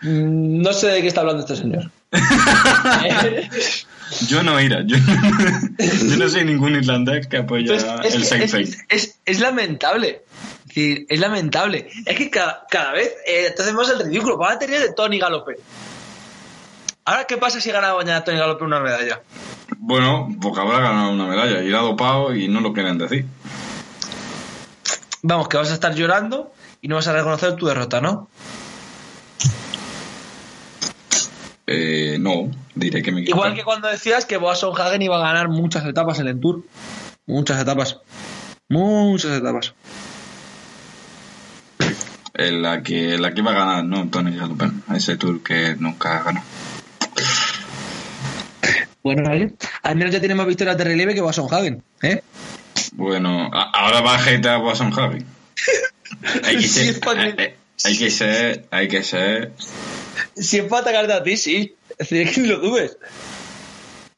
No 0.00 0.72
sé 0.72 0.86
de 0.86 1.02
qué 1.02 1.08
está 1.08 1.22
hablando 1.22 1.42
este 1.42 1.56
señor. 1.56 1.90
Yo 4.28 4.44
no, 4.44 4.60
Ira. 4.60 4.82
Yo, 4.86 4.96
yo 4.96 6.16
no 6.16 6.28
soy 6.28 6.44
ningún 6.44 6.76
irlandés 6.76 7.26
que 7.26 7.38
apoya 7.38 7.74
Entonces, 7.74 7.90
es, 8.04 8.14
el 8.14 8.24
Sinn 8.24 8.42
es- 8.60 8.78
es- 8.88 9.18
es 9.26 9.40
lamentable. 9.40 10.22
Es 10.68 10.74
decir, 10.74 11.06
es 11.08 11.18
lamentable. 11.18 11.88
Es 12.04 12.16
que 12.16 12.30
cada, 12.30 12.66
cada 12.70 12.92
vez 12.92 13.14
eh, 13.26 13.52
te 13.56 13.62
hacemos 13.62 13.88
el 13.90 14.00
ridículo. 14.00 14.36
Van 14.36 14.56
a 14.56 14.58
tener 14.58 14.80
de 14.80 14.92
Tony 14.92 15.18
Galope. 15.18 15.56
Ahora, 17.06 17.24
¿qué 17.24 17.38
pasa 17.38 17.58
si 17.58 17.70
gana 17.70 17.94
mañana 17.94 18.22
Tony 18.22 18.36
Galope 18.36 18.64
una 18.64 18.80
medalla? 18.80 19.22
Bueno, 19.78 20.28
porque 20.42 20.60
habrá 20.60 20.80
ganado 20.80 21.10
una 21.10 21.26
medalla. 21.26 21.62
Irá 21.62 21.78
dopado 21.78 22.34
y 22.34 22.48
no 22.48 22.60
lo 22.60 22.74
quieren 22.74 22.98
decir. 22.98 23.24
Vamos, 25.22 25.48
que 25.48 25.56
vas 25.56 25.70
a 25.70 25.74
estar 25.74 25.94
llorando 25.94 26.52
y 26.82 26.88
no 26.88 26.96
vas 26.96 27.08
a 27.08 27.14
reconocer 27.14 27.56
tu 27.56 27.66
derrota, 27.66 28.02
¿no? 28.02 28.28
Eh, 31.66 32.18
no, 32.20 32.50
diré 32.74 33.02
que 33.02 33.12
me 33.12 33.22
Igual 33.22 33.54
que 33.54 33.64
cuando 33.64 33.88
decías 33.88 34.26
que 34.26 34.36
Boasson 34.36 34.78
Hagen 34.78 35.02
iba 35.02 35.16
a 35.16 35.20
ganar 35.20 35.48
muchas 35.48 35.84
etapas 35.86 36.18
en 36.18 36.28
el 36.28 36.38
Tour. 36.38 36.62
Muchas 37.26 37.60
etapas. 37.60 38.00
Muchas 38.68 39.32
etapas. 39.32 39.74
En 42.38 42.62
la 42.62 42.82
que, 42.82 43.18
la 43.18 43.34
que 43.34 43.40
iba 43.40 43.50
a 43.50 43.54
ganar, 43.54 43.84
¿no? 43.84 44.08
Tony 44.08 44.36
Galopin. 44.36 44.82
Ese 44.94 45.16
tour 45.16 45.42
que 45.42 45.74
nunca 45.78 46.22
ganó. 46.22 46.42
Bueno, 49.02 49.32
¿eh? 49.32 49.52
al 49.82 49.96
menos 49.96 50.12
ya 50.12 50.20
tiene 50.20 50.34
más 50.34 50.46
victorias 50.46 50.76
de 50.76 50.84
relieve 50.84 51.14
que 51.14 51.20
Boasson 51.20 51.52
Hagen, 51.52 51.82
¿eh? 52.02 52.22
Bueno, 52.92 53.50
ahora 53.52 54.00
va 54.00 54.14
a 54.14 54.18
hatear 54.18 54.48
a 54.48 54.58
Watson 54.58 54.90
Javi. 54.90 55.24
Hay 56.44 56.56
que 56.56 56.68
ser, 56.68 57.00
hay, 57.84 57.98
que 57.98 58.10
ser, 58.10 58.66
hay 58.70 58.88
que 58.88 59.02
ser. 59.04 59.52
Si 60.34 60.58
es 60.58 60.64
para 60.64 60.82
atacarte 60.82 61.12
a 61.12 61.22
ti, 61.22 61.36
sí. 61.36 61.76
Es 61.96 62.08
decir, 62.08 62.32
que 62.32 62.40
lo 62.40 62.58
dudes. 62.58 62.96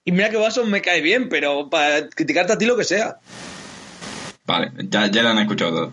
Y 0.05 0.13
mira 0.13 0.31
que 0.31 0.37
Boasson 0.37 0.71
me 0.71 0.81
cae 0.81 1.01
bien, 1.03 1.29
pero 1.29 1.69
para 1.69 2.09
criticarte 2.09 2.53
a 2.53 2.59
ti 2.59 2.65
lo 2.65 2.77
que 2.77 2.85
sea. 2.85 3.19
Vale, 4.47 4.73
ya, 4.89 5.11
ya 5.11 5.23
lo 5.23 5.31
han 5.31 5.39
escuchado 5.39 5.71
todo. 5.73 5.93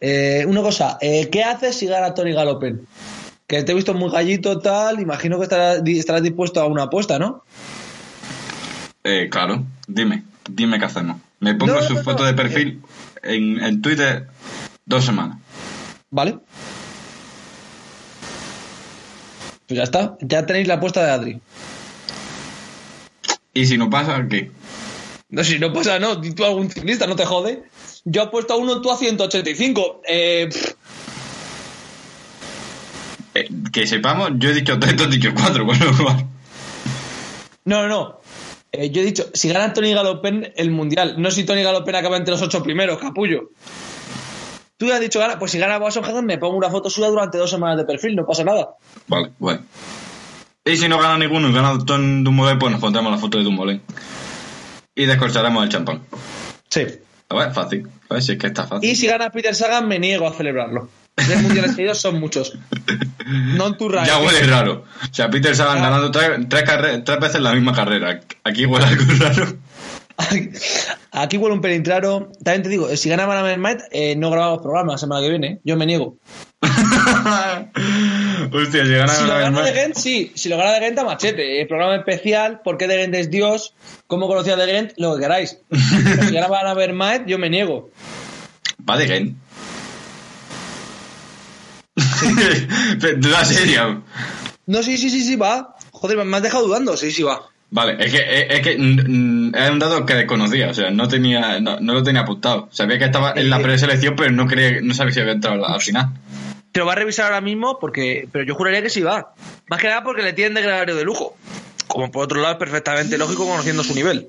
Eh, 0.00 0.44
una 0.48 0.62
cosa, 0.62 0.96
eh, 1.00 1.28
¿qué 1.30 1.44
haces 1.44 1.76
si 1.76 1.86
gana 1.86 2.14
Tony 2.14 2.32
Galopen? 2.32 2.86
Que 3.46 3.62
te 3.62 3.72
he 3.72 3.74
visto 3.74 3.92
muy 3.94 4.10
gallito 4.10 4.58
tal, 4.60 5.00
imagino 5.00 5.36
que 5.38 5.44
estarás, 5.44 5.84
di- 5.84 5.98
estarás 5.98 6.22
dispuesto 6.22 6.60
a 6.60 6.66
una 6.66 6.84
apuesta, 6.84 7.18
¿no? 7.18 7.44
Eh, 9.04 9.28
claro, 9.30 9.64
dime, 9.86 10.22
dime 10.48 10.78
qué 10.78 10.84
hacemos. 10.86 11.18
Me 11.40 11.54
pongo 11.54 11.74
No, 11.74 11.82
su 11.82 11.94
no, 11.94 12.02
foto 12.02 12.24
de 12.24 12.34
perfil 12.34 12.80
en, 13.22 13.58
en 13.62 13.82
Twitter 13.82 14.26
dos 14.86 15.04
semanas. 15.04 15.38
¿Vale? 16.10 16.38
Pues 19.66 19.76
ya 19.78 19.84
está, 19.84 20.16
ya 20.20 20.46
tenéis 20.46 20.66
la 20.68 20.74
apuesta 20.74 21.04
de 21.04 21.10
Adri. 21.10 21.40
Y 23.54 23.66
si 23.66 23.76
no 23.78 23.90
pasa, 23.90 24.24
¿qué? 24.28 24.50
No, 25.28 25.44
si 25.44 25.58
no 25.58 25.72
pasa, 25.72 25.98
no, 25.98 26.20
tú 26.20 26.44
algún 26.44 26.70
ciclista, 26.70 27.06
no 27.06 27.16
te 27.16 27.24
jode. 27.24 27.62
Yo 28.04 28.22
apuesto 28.22 28.54
a 28.54 28.56
uno, 28.56 28.80
tú 28.80 28.90
a 28.90 28.96
185. 28.96 30.02
Eh, 30.06 30.48
Eh, 33.34 33.48
que 33.72 33.86
sepamos, 33.86 34.30
yo 34.36 34.50
he 34.50 34.54
dicho 34.54 34.78
tres, 34.78 34.96
tú 34.96 35.04
has 35.04 35.10
dicho 35.10 35.32
cuatro, 35.34 35.64
cual. 35.64 35.78
no, 37.64 37.82
no, 37.82 37.88
no. 37.88 38.20
Eh, 38.72 38.90
yo 38.90 39.02
he 39.02 39.04
dicho, 39.04 39.30
si 39.34 39.48
gana 39.48 39.72
Tony 39.72 39.92
Galopen 39.92 40.52
el 40.56 40.70
mundial, 40.70 41.14
no 41.18 41.30
si 41.30 41.44
Tony 41.44 41.62
Galopen 41.62 41.94
acaba 41.94 42.16
entre 42.16 42.32
los 42.32 42.42
ocho 42.42 42.62
primeros, 42.62 42.98
capullo. 42.98 43.50
Tú 44.76 44.86
ya 44.86 44.94
has 44.94 45.00
dicho, 45.00 45.18
gana, 45.18 45.38
pues 45.38 45.52
si 45.52 45.58
gana 45.58 45.78
Boasson 45.78 46.04
Hagen 46.04 46.24
me 46.24 46.38
pongo 46.38 46.56
una 46.56 46.70
foto 46.70 46.88
suya 46.88 47.08
durante 47.08 47.38
dos 47.38 47.50
semanas 47.50 47.76
de 47.76 47.84
perfil, 47.84 48.16
no 48.16 48.26
pasa 48.26 48.44
nada. 48.44 48.70
Vale, 49.08 49.32
bueno. 49.38 49.62
Y 50.64 50.76
si 50.76 50.88
no 50.88 50.98
gana 50.98 51.18
ninguno 51.18 51.48
y 51.48 51.52
gana 51.52 51.78
Tom 51.84 52.24
Dumoulin, 52.24 52.58
pues 52.58 52.72
nos 52.72 52.80
pondremos 52.80 53.12
la 53.12 53.18
foto 53.18 53.38
de 53.38 53.44
Dumoulin. 53.44 53.82
Y 54.94 55.04
descorcharemos 55.06 55.64
el 55.64 55.68
champán. 55.68 56.02
Sí. 56.68 56.86
A 57.30 57.34
ver, 57.34 57.52
fácil. 57.52 57.88
A 58.08 58.14
ver 58.14 58.22
si 58.22 58.32
es 58.32 58.38
que 58.38 58.48
está 58.48 58.66
fácil. 58.66 58.88
Y 58.90 58.96
si 58.96 59.06
gana 59.06 59.30
Peter 59.30 59.54
Sagan, 59.54 59.86
me 59.88 59.98
niego 59.98 60.26
a 60.26 60.32
celebrarlo. 60.34 60.88
Tres 61.14 61.40
mundiales 61.42 61.74
seguidos 61.74 61.98
son 62.00 62.18
muchos. 62.18 62.58
No 63.26 63.68
en 63.68 63.76
tu. 63.76 63.90
Ya 63.90 64.18
huele 64.18 64.42
raro. 64.46 64.84
O 65.02 65.14
sea, 65.14 65.30
Peter 65.30 65.54
Sagan 65.54 65.78
Ah. 65.78 65.82
ganando 65.82 66.10
tres, 66.10 66.30
tres, 66.48 66.64
tres 67.04 67.20
veces 67.20 67.40
la 67.40 67.52
misma 67.54 67.72
carrera. 67.72 68.20
Aquí 68.44 68.66
huele 68.66 68.84
algo 68.86 69.04
raro. 69.18 69.56
Aquí 71.12 71.36
huele 71.36 71.54
un 71.54 71.60
pelín 71.60 71.82
claro. 71.82 72.30
También 72.44 72.62
te 72.62 72.68
digo, 72.68 72.88
si 72.96 73.08
gana 73.08 73.26
Van 73.26 73.78
eh, 73.90 74.16
no 74.16 74.30
grabamos 74.30 74.60
programa 74.60 74.92
la 74.92 74.98
semana 74.98 75.22
que 75.22 75.30
viene. 75.30 75.60
Yo 75.64 75.76
me 75.76 75.86
niego. 75.86 76.16
Hostia, 78.52 78.84
si 78.84 78.90
lo 79.24 79.34
gana 79.38 79.62
de 79.62 79.72
Gent, 79.72 79.96
sí. 79.96 80.32
Si 80.34 80.48
lo 80.48 80.56
gana 80.56 80.72
de 80.72 80.80
Gent, 80.80 80.98
a 80.98 81.04
machete. 81.04 81.60
El 81.60 81.66
programa 81.68 81.96
especial, 81.96 82.60
¿por 82.62 82.76
qué 82.78 82.86
de 82.88 82.98
Gent 82.98 83.14
es 83.14 83.30
Dios? 83.30 83.74
¿Cómo 84.06 84.26
conocía 84.28 84.56
de 84.56 84.66
Gent? 84.66 84.92
Lo 84.96 85.14
que 85.14 85.22
queráis. 85.22 85.58
Pero 85.68 86.22
si 86.24 86.34
gana 86.34 86.48
Van 86.48 86.66
Avermaet, 86.66 87.26
yo 87.26 87.38
me 87.38 87.48
niego. 87.50 87.90
Va 88.88 88.96
de 88.96 89.06
Gen. 89.06 89.36
La 93.22 93.44
serio. 93.44 94.02
No, 94.66 94.82
sí, 94.82 94.96
sí, 94.96 95.10
sí, 95.10 95.22
sí, 95.22 95.36
va. 95.36 95.76
Joder, 95.92 96.24
me 96.24 96.36
has 96.36 96.42
dejado 96.42 96.66
dudando. 96.66 96.96
Sí, 96.96 97.10
sí, 97.10 97.22
va. 97.22 97.42
Vale, 97.72 98.04
es 98.04 98.12
que, 98.12 98.46
es, 98.50 98.60
que 98.62 98.72
es 98.72 98.78
un 98.78 99.78
dato 99.78 100.04
que 100.04 100.14
desconocía, 100.14 100.70
o 100.70 100.74
sea, 100.74 100.90
no 100.90 101.06
tenía, 101.06 101.60
no, 101.60 101.78
no 101.78 101.94
lo 101.94 102.02
tenía 102.02 102.22
apuntado. 102.22 102.68
Sabía 102.72 102.98
que 102.98 103.04
estaba 103.04 103.32
en 103.36 103.48
la 103.48 103.60
Eh, 103.60 103.62
preselección, 103.62 104.16
pero 104.16 104.32
no 104.32 104.46
creía, 104.48 104.80
no 104.82 104.92
sabía 104.92 105.14
si 105.14 105.20
había 105.20 105.34
entrado 105.34 105.64
al 105.64 105.80
final. 105.80 106.08
Te 106.72 106.80
lo 106.80 106.86
va 106.86 106.92
a 106.92 106.96
revisar 106.96 107.26
ahora 107.26 107.40
mismo, 107.40 107.78
porque 107.78 108.28
pero 108.30 108.44
yo 108.44 108.54
juraría 108.54 108.82
que 108.82 108.90
sí 108.90 109.02
va. 109.02 109.34
Más 109.68 109.80
que 109.80 109.88
nada 109.88 110.04
porque 110.04 110.22
le 110.22 110.32
tienen 110.32 110.54
de 110.54 110.62
gregario 110.62 110.94
de 110.94 111.04
lujo. 111.04 111.36
Como 111.86 112.10
por 112.10 112.24
otro 112.24 112.40
lado 112.40 112.52
es 112.52 112.58
perfectamente 112.58 113.18
lógico 113.18 113.46
conociendo 113.46 113.82
su 113.82 113.94
nivel. 113.94 114.28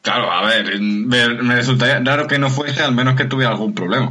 Claro, 0.00 0.32
a 0.32 0.44
ver, 0.46 0.80
me, 0.80 1.28
me 1.28 1.54
resultaría 1.54 2.00
raro 2.00 2.26
que 2.26 2.38
no 2.38 2.50
fuese, 2.50 2.82
al 2.82 2.92
menos 2.92 3.14
que 3.14 3.24
tuviera 3.24 3.52
algún 3.52 3.74
problema. 3.74 4.10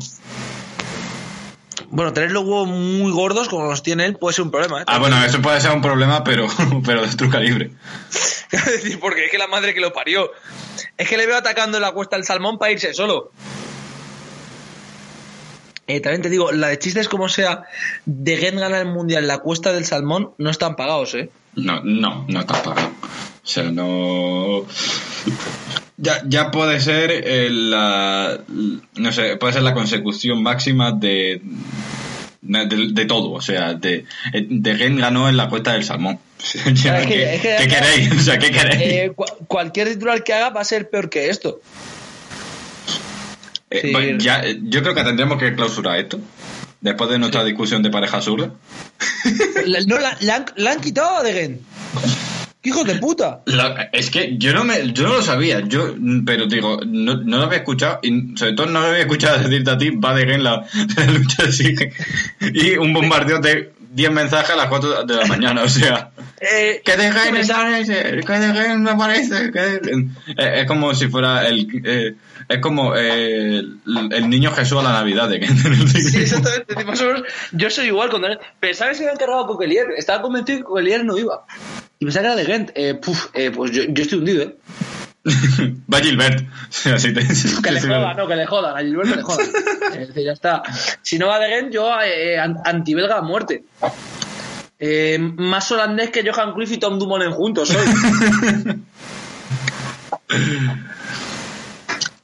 Bueno, 1.93 2.13
tener 2.13 2.31
los 2.31 2.43
huevos 2.45 2.69
muy 2.69 3.11
gordos 3.11 3.49
como 3.49 3.65
los 3.65 3.83
tiene 3.83 4.05
él 4.05 4.15
puede 4.15 4.33
ser 4.33 4.45
un 4.45 4.51
problema, 4.51 4.81
¿eh? 4.81 4.85
Ah, 4.87 4.97
bueno, 4.97 5.21
eso 5.25 5.41
puede 5.41 5.59
ser 5.59 5.71
un 5.71 5.81
problema, 5.81 6.23
pero, 6.23 6.47
pero 6.85 7.01
de 7.01 7.09
otro 7.09 7.29
calibre. 7.29 7.71
Decir, 8.51 8.97
porque 8.99 9.25
es 9.25 9.31
que 9.31 9.37
la 9.37 9.47
madre 9.47 9.73
que 9.73 9.81
lo 9.81 9.91
parió. 9.91 10.31
Es 10.97 11.09
que 11.09 11.17
le 11.17 11.27
veo 11.27 11.35
atacando 11.35 11.77
en 11.77 11.81
la 11.81 11.91
cuesta 11.91 12.15
el 12.15 12.23
salmón 12.23 12.57
para 12.57 12.71
irse 12.71 12.93
solo. 12.93 13.31
Eh, 15.95 15.99
también 15.99 16.21
te 16.21 16.29
digo, 16.29 16.51
la 16.51 16.67
de 16.69 16.79
chistes 16.79 17.07
como 17.09 17.27
sea, 17.29 17.63
de 18.05 18.37
Gent 18.37 18.57
gana 18.59 18.79
el 18.79 18.87
mundial, 18.87 19.27
la 19.27 19.39
cuesta 19.39 19.73
del 19.73 19.85
salmón, 19.85 20.31
no 20.37 20.49
están 20.49 20.75
pagados, 20.75 21.13
¿eh? 21.15 21.29
No, 21.55 21.81
no, 21.83 22.25
no 22.29 22.39
está 22.39 22.61
pagado. 22.63 22.87
O 23.43 23.47
sea, 23.47 23.63
no. 23.71 24.65
Ya, 25.97 26.21
ya 26.25 26.49
puede 26.51 26.79
ser 26.79 27.11
el, 27.11 27.71
la. 27.71 28.39
No 28.95 29.11
sé, 29.11 29.35
puede 29.37 29.53
ser 29.53 29.63
la 29.63 29.73
consecución 29.73 30.41
máxima 30.41 30.91
de. 30.91 31.41
De, 32.43 32.65
de 32.91 33.05
todo, 33.05 33.31
o 33.31 33.41
sea, 33.41 33.75
de, 33.75 34.05
de 34.33 34.75
Gen 34.75 34.97
ganó 34.97 35.29
en 35.29 35.37
la 35.37 35.47
cuesta 35.47 35.73
del 35.73 35.83
salmón. 35.83 36.19
¿Qué, 36.63 37.67
queréis? 37.69 38.11
O 38.13 38.19
sea, 38.19 38.39
¿qué 38.39 38.49
queréis? 38.51 38.81
Eh, 38.81 39.11
cu- 39.15 39.25
cualquier 39.47 39.89
titular 39.89 40.23
que 40.23 40.33
haga 40.33 40.49
va 40.49 40.61
a 40.61 40.65
ser 40.65 40.89
peor 40.89 41.09
que 41.09 41.29
esto. 41.29 41.61
Eh, 43.71 43.79
sí. 43.81 43.91
bueno, 43.91 44.17
ya, 44.19 44.41
eh, 44.41 44.59
yo 44.63 44.81
creo 44.83 44.93
que 44.93 45.03
tendremos 45.03 45.39
que 45.39 45.55
clausurar 45.55 45.97
esto. 45.99 46.19
Después 46.81 47.09
de 47.09 47.19
nuestra 47.19 47.43
discusión 47.43 47.81
de 47.83 47.89
pareja. 47.89 48.19
La- 49.65 49.79
no, 49.87 49.97
la, 49.99 50.17
la 50.21 50.35
han, 50.35 50.45
la 50.55 50.71
han 50.71 50.81
quitado 50.81 51.23
de 51.23 51.33
Gent. 51.33 51.61
¡Qué 52.61 52.69
hijos 52.69 52.85
de 52.85 52.95
puta! 52.95 53.41
Es 53.91 54.11
que 54.11 54.37
yo 54.37 54.53
no 54.53 54.63
me, 54.63 54.91
yo 54.93 55.03
no 55.07 55.13
lo 55.13 55.21
sabía, 55.23 55.61
yo, 55.61 55.95
pero 56.25 56.45
digo, 56.45 56.79
no, 56.85 57.17
no 57.17 57.37
lo 57.37 57.43
había 57.45 57.59
escuchado 57.59 57.99
y 58.03 58.35
sobre 58.37 58.53
todo 58.53 58.67
no 58.67 58.81
lo 58.81 58.87
había 58.87 58.99
escuchado 59.01 59.39
decirte 59.39 59.71
a 59.71 59.77
ti, 59.79 59.89
va 59.91 60.13
de 60.13 60.31
en 60.31 60.43
la, 60.43 60.67
la 60.97 61.05
lucha 61.05 61.51
sigue 61.51 61.91
y 62.53 62.77
un 62.77 62.93
bombardeo 62.93 63.39
de 63.39 63.73
10 63.93 64.11
mensajes 64.11 64.51
a 64.51 64.55
las 64.55 64.67
4 64.67 65.05
de 65.05 65.15
la 65.15 65.25
mañana, 65.25 65.63
o 65.63 65.69
sea, 65.69 66.10
Eh, 66.43 66.81
que 66.83 66.97
de 66.97 67.11
¿qué 67.11 67.19
Gen 67.19 67.33
me- 67.33 67.39
desaparece, 67.39 67.93
que 68.25 68.33
de 68.33 68.53
Gen 68.53 68.81
no 68.83 68.91
aparece, 68.91 69.51
que 69.51 69.75
Eh, 70.37 70.61
es 70.61 70.65
como 70.65 70.93
si 70.95 71.07
fuera 71.07 71.47
el, 71.47 71.67
eh, 71.85 72.15
es 72.49 72.57
como 72.59 72.95
eh, 72.95 73.59
el, 73.59 73.79
el 74.11 74.29
niño 74.29 74.51
Jesús 74.51 74.79
a 74.79 74.83
la 74.83 74.91
Navidad 74.93 75.29
de. 75.29 75.45
Sí, 75.47 76.17
exactamente. 76.21 76.75
Yo 77.51 77.69
soy 77.69 77.87
igual 77.87 78.09
cuando 78.09 78.27
pensaba 78.59 78.89
que 78.89 78.97
se 78.97 79.03
había 79.03 79.13
encargado 79.13 79.45
Coquelier. 79.45 79.85
Estaba 79.95 80.23
convencido 80.23 80.57
que 80.59 80.63
Coquelier 80.63 81.05
no 81.05 81.15
iba. 81.17 81.45
Y 81.99 82.05
pensaba 82.05 82.23
que 82.23 82.27
era 82.31 82.35
de 82.35 82.45
Gent. 82.45 82.71
Eh, 82.73 82.95
puf, 82.95 83.27
eh, 83.35 83.51
pues 83.51 83.69
yo, 83.71 83.83
yo 83.83 84.01
estoy 84.03 84.17
hundido, 84.19 84.41
¿eh? 84.43 84.55
Va 85.93 85.99
Gilbert, 85.99 86.43
así 86.91 87.13
te, 87.13 87.21
Que 87.61 87.71
le 87.71 87.81
joda, 87.81 88.15
no, 88.15 88.27
que 88.27 88.35
le 88.35 88.47
jodan. 88.47 88.75
A 88.75 88.79
Gilbert 88.81 89.09
que 89.11 89.15
le 89.17 89.21
jodan. 89.21 89.47
Es 89.93 90.07
decir, 90.07 90.23
ya 90.25 90.31
está. 90.31 90.63
Si 91.03 91.19
no 91.19 91.27
va 91.27 91.37
de 91.37 91.49
Gent, 91.49 91.71
yo 91.71 91.87
eh, 92.01 92.39
an- 92.39 92.57
antibelga 92.65 93.17
a 93.17 93.21
muerte. 93.21 93.63
Eh, 94.83 95.19
más 95.19 95.71
holandés 95.71 96.09
que 96.09 96.27
Johan 96.27 96.53
Cruyff 96.53 96.71
y 96.71 96.77
Tom 96.79 96.97
Dumoulin 96.97 97.31
juntos 97.31 97.69
soy. 97.69 97.85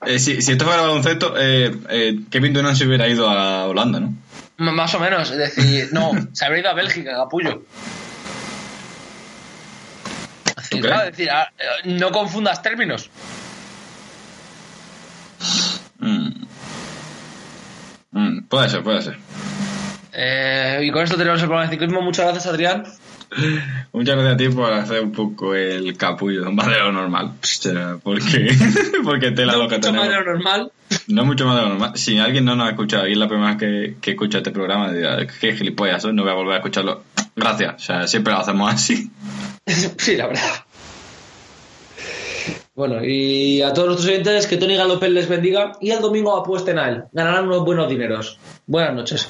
Eh, 0.06 0.20
si, 0.20 0.42
si 0.42 0.52
esto 0.54 0.64
fuera 0.66 0.82
baloncesto, 0.84 1.34
eh, 1.38 1.76
eh, 1.90 2.20
Kevin 2.30 2.54
Durant 2.54 2.78
se 2.78 2.86
hubiera 2.88 3.10
ido 3.10 3.30
a 3.30 3.66
Holanda, 3.68 4.00
¿no? 4.00 4.14
M- 4.58 4.72
Más 4.72 4.94
o 4.96 5.00
menos, 5.00 5.32
es 5.32 5.38
decir, 5.38 5.90
no, 5.92 6.12
se 6.32 6.46
habría 6.46 6.62
ido 6.62 6.70
a 6.70 6.74
Bélgica, 6.76 7.12
capullo. 7.12 7.64
Claro, 10.70 11.10
es 11.10 11.18
decir, 11.18 11.30
ah, 11.30 11.50
eh, 11.58 11.66
no 11.86 12.12
confundas 12.12 12.62
términos. 12.62 13.10
Mm. 16.00 16.30
Mm, 18.12 18.44
puede 18.48 18.70
ser, 18.70 18.84
puede 18.84 19.02
ser. 19.02 19.18
Eh, 20.20 20.80
y 20.82 20.90
con 20.90 21.04
esto 21.04 21.16
tenemos 21.16 21.40
el 21.42 21.48
programa 21.48 21.70
de 21.70 21.76
ciclismo. 21.76 22.02
Muchas 22.02 22.26
gracias, 22.26 22.48
Adrián. 22.48 22.84
Muchas 23.94 24.16
gracias 24.16 24.34
a 24.34 24.38
ti 24.38 24.50
por 24.50 24.74
hacer 24.74 25.04
un 25.04 25.12
poco 25.12 25.54
el 25.54 25.96
capullo, 25.96 26.44
de 26.44 26.52
lo 26.52 26.92
normal. 26.92 27.34
Porque, 28.02 28.50
porque 29.04 29.32
tela 29.36 29.58
lo 29.58 29.68
que 29.68 29.76
Mucho 29.76 29.94
más 29.94 30.02
tenemos. 30.02 30.08
de 30.08 30.16
lo 30.16 30.34
normal. 30.34 30.72
No 31.08 31.24
mucho 31.24 31.46
más 31.46 31.58
de 31.58 31.62
lo 31.62 31.70
normal. 31.70 31.92
Si 31.96 32.18
alguien 32.18 32.46
no 32.46 32.56
nos 32.56 32.68
ha 32.68 32.72
escuchado 32.72 33.08
y 33.08 33.12
es 33.12 33.18
la 33.18 33.28
primera 33.28 33.54
vez 33.54 33.58
que, 33.60 33.98
que 34.02 34.12
escucha 34.12 34.40
este 34.40 34.50
programa, 34.50 34.92
dirá, 34.92 35.18
qué 35.40 35.56
gilipollas 35.56 36.02
soy, 36.02 36.14
no 36.14 36.24
voy 36.24 36.32
a 36.32 36.36
volver 36.36 36.54
a 36.56 36.58
escucharlo. 36.58 37.04
Gracias, 37.36 37.76
o 37.76 37.80
sea, 37.80 38.08
siempre 38.08 38.34
lo 38.34 38.40
hacemos 38.40 38.74
así. 38.74 39.12
sí, 39.68 40.16
la 40.16 40.28
verdad. 40.28 40.66
Bueno, 42.74 43.04
y 43.04 43.62
a 43.62 43.72
todos 43.74 43.88
nuestros 43.88 44.10
oyentes, 44.10 44.48
que 44.48 44.58
Tony 44.58 44.76
Galopel 44.78 45.14
les 45.14 45.28
bendiga 45.28 45.74
y 45.80 45.92
el 45.92 46.00
domingo 46.00 46.36
apuesten 46.36 46.80
a 46.80 46.90
él. 46.90 47.04
Ganarán 47.12 47.46
unos 47.46 47.66
buenos 47.66 47.88
dineros. 47.90 48.40
Buenas 48.66 48.96
noches. 48.96 49.30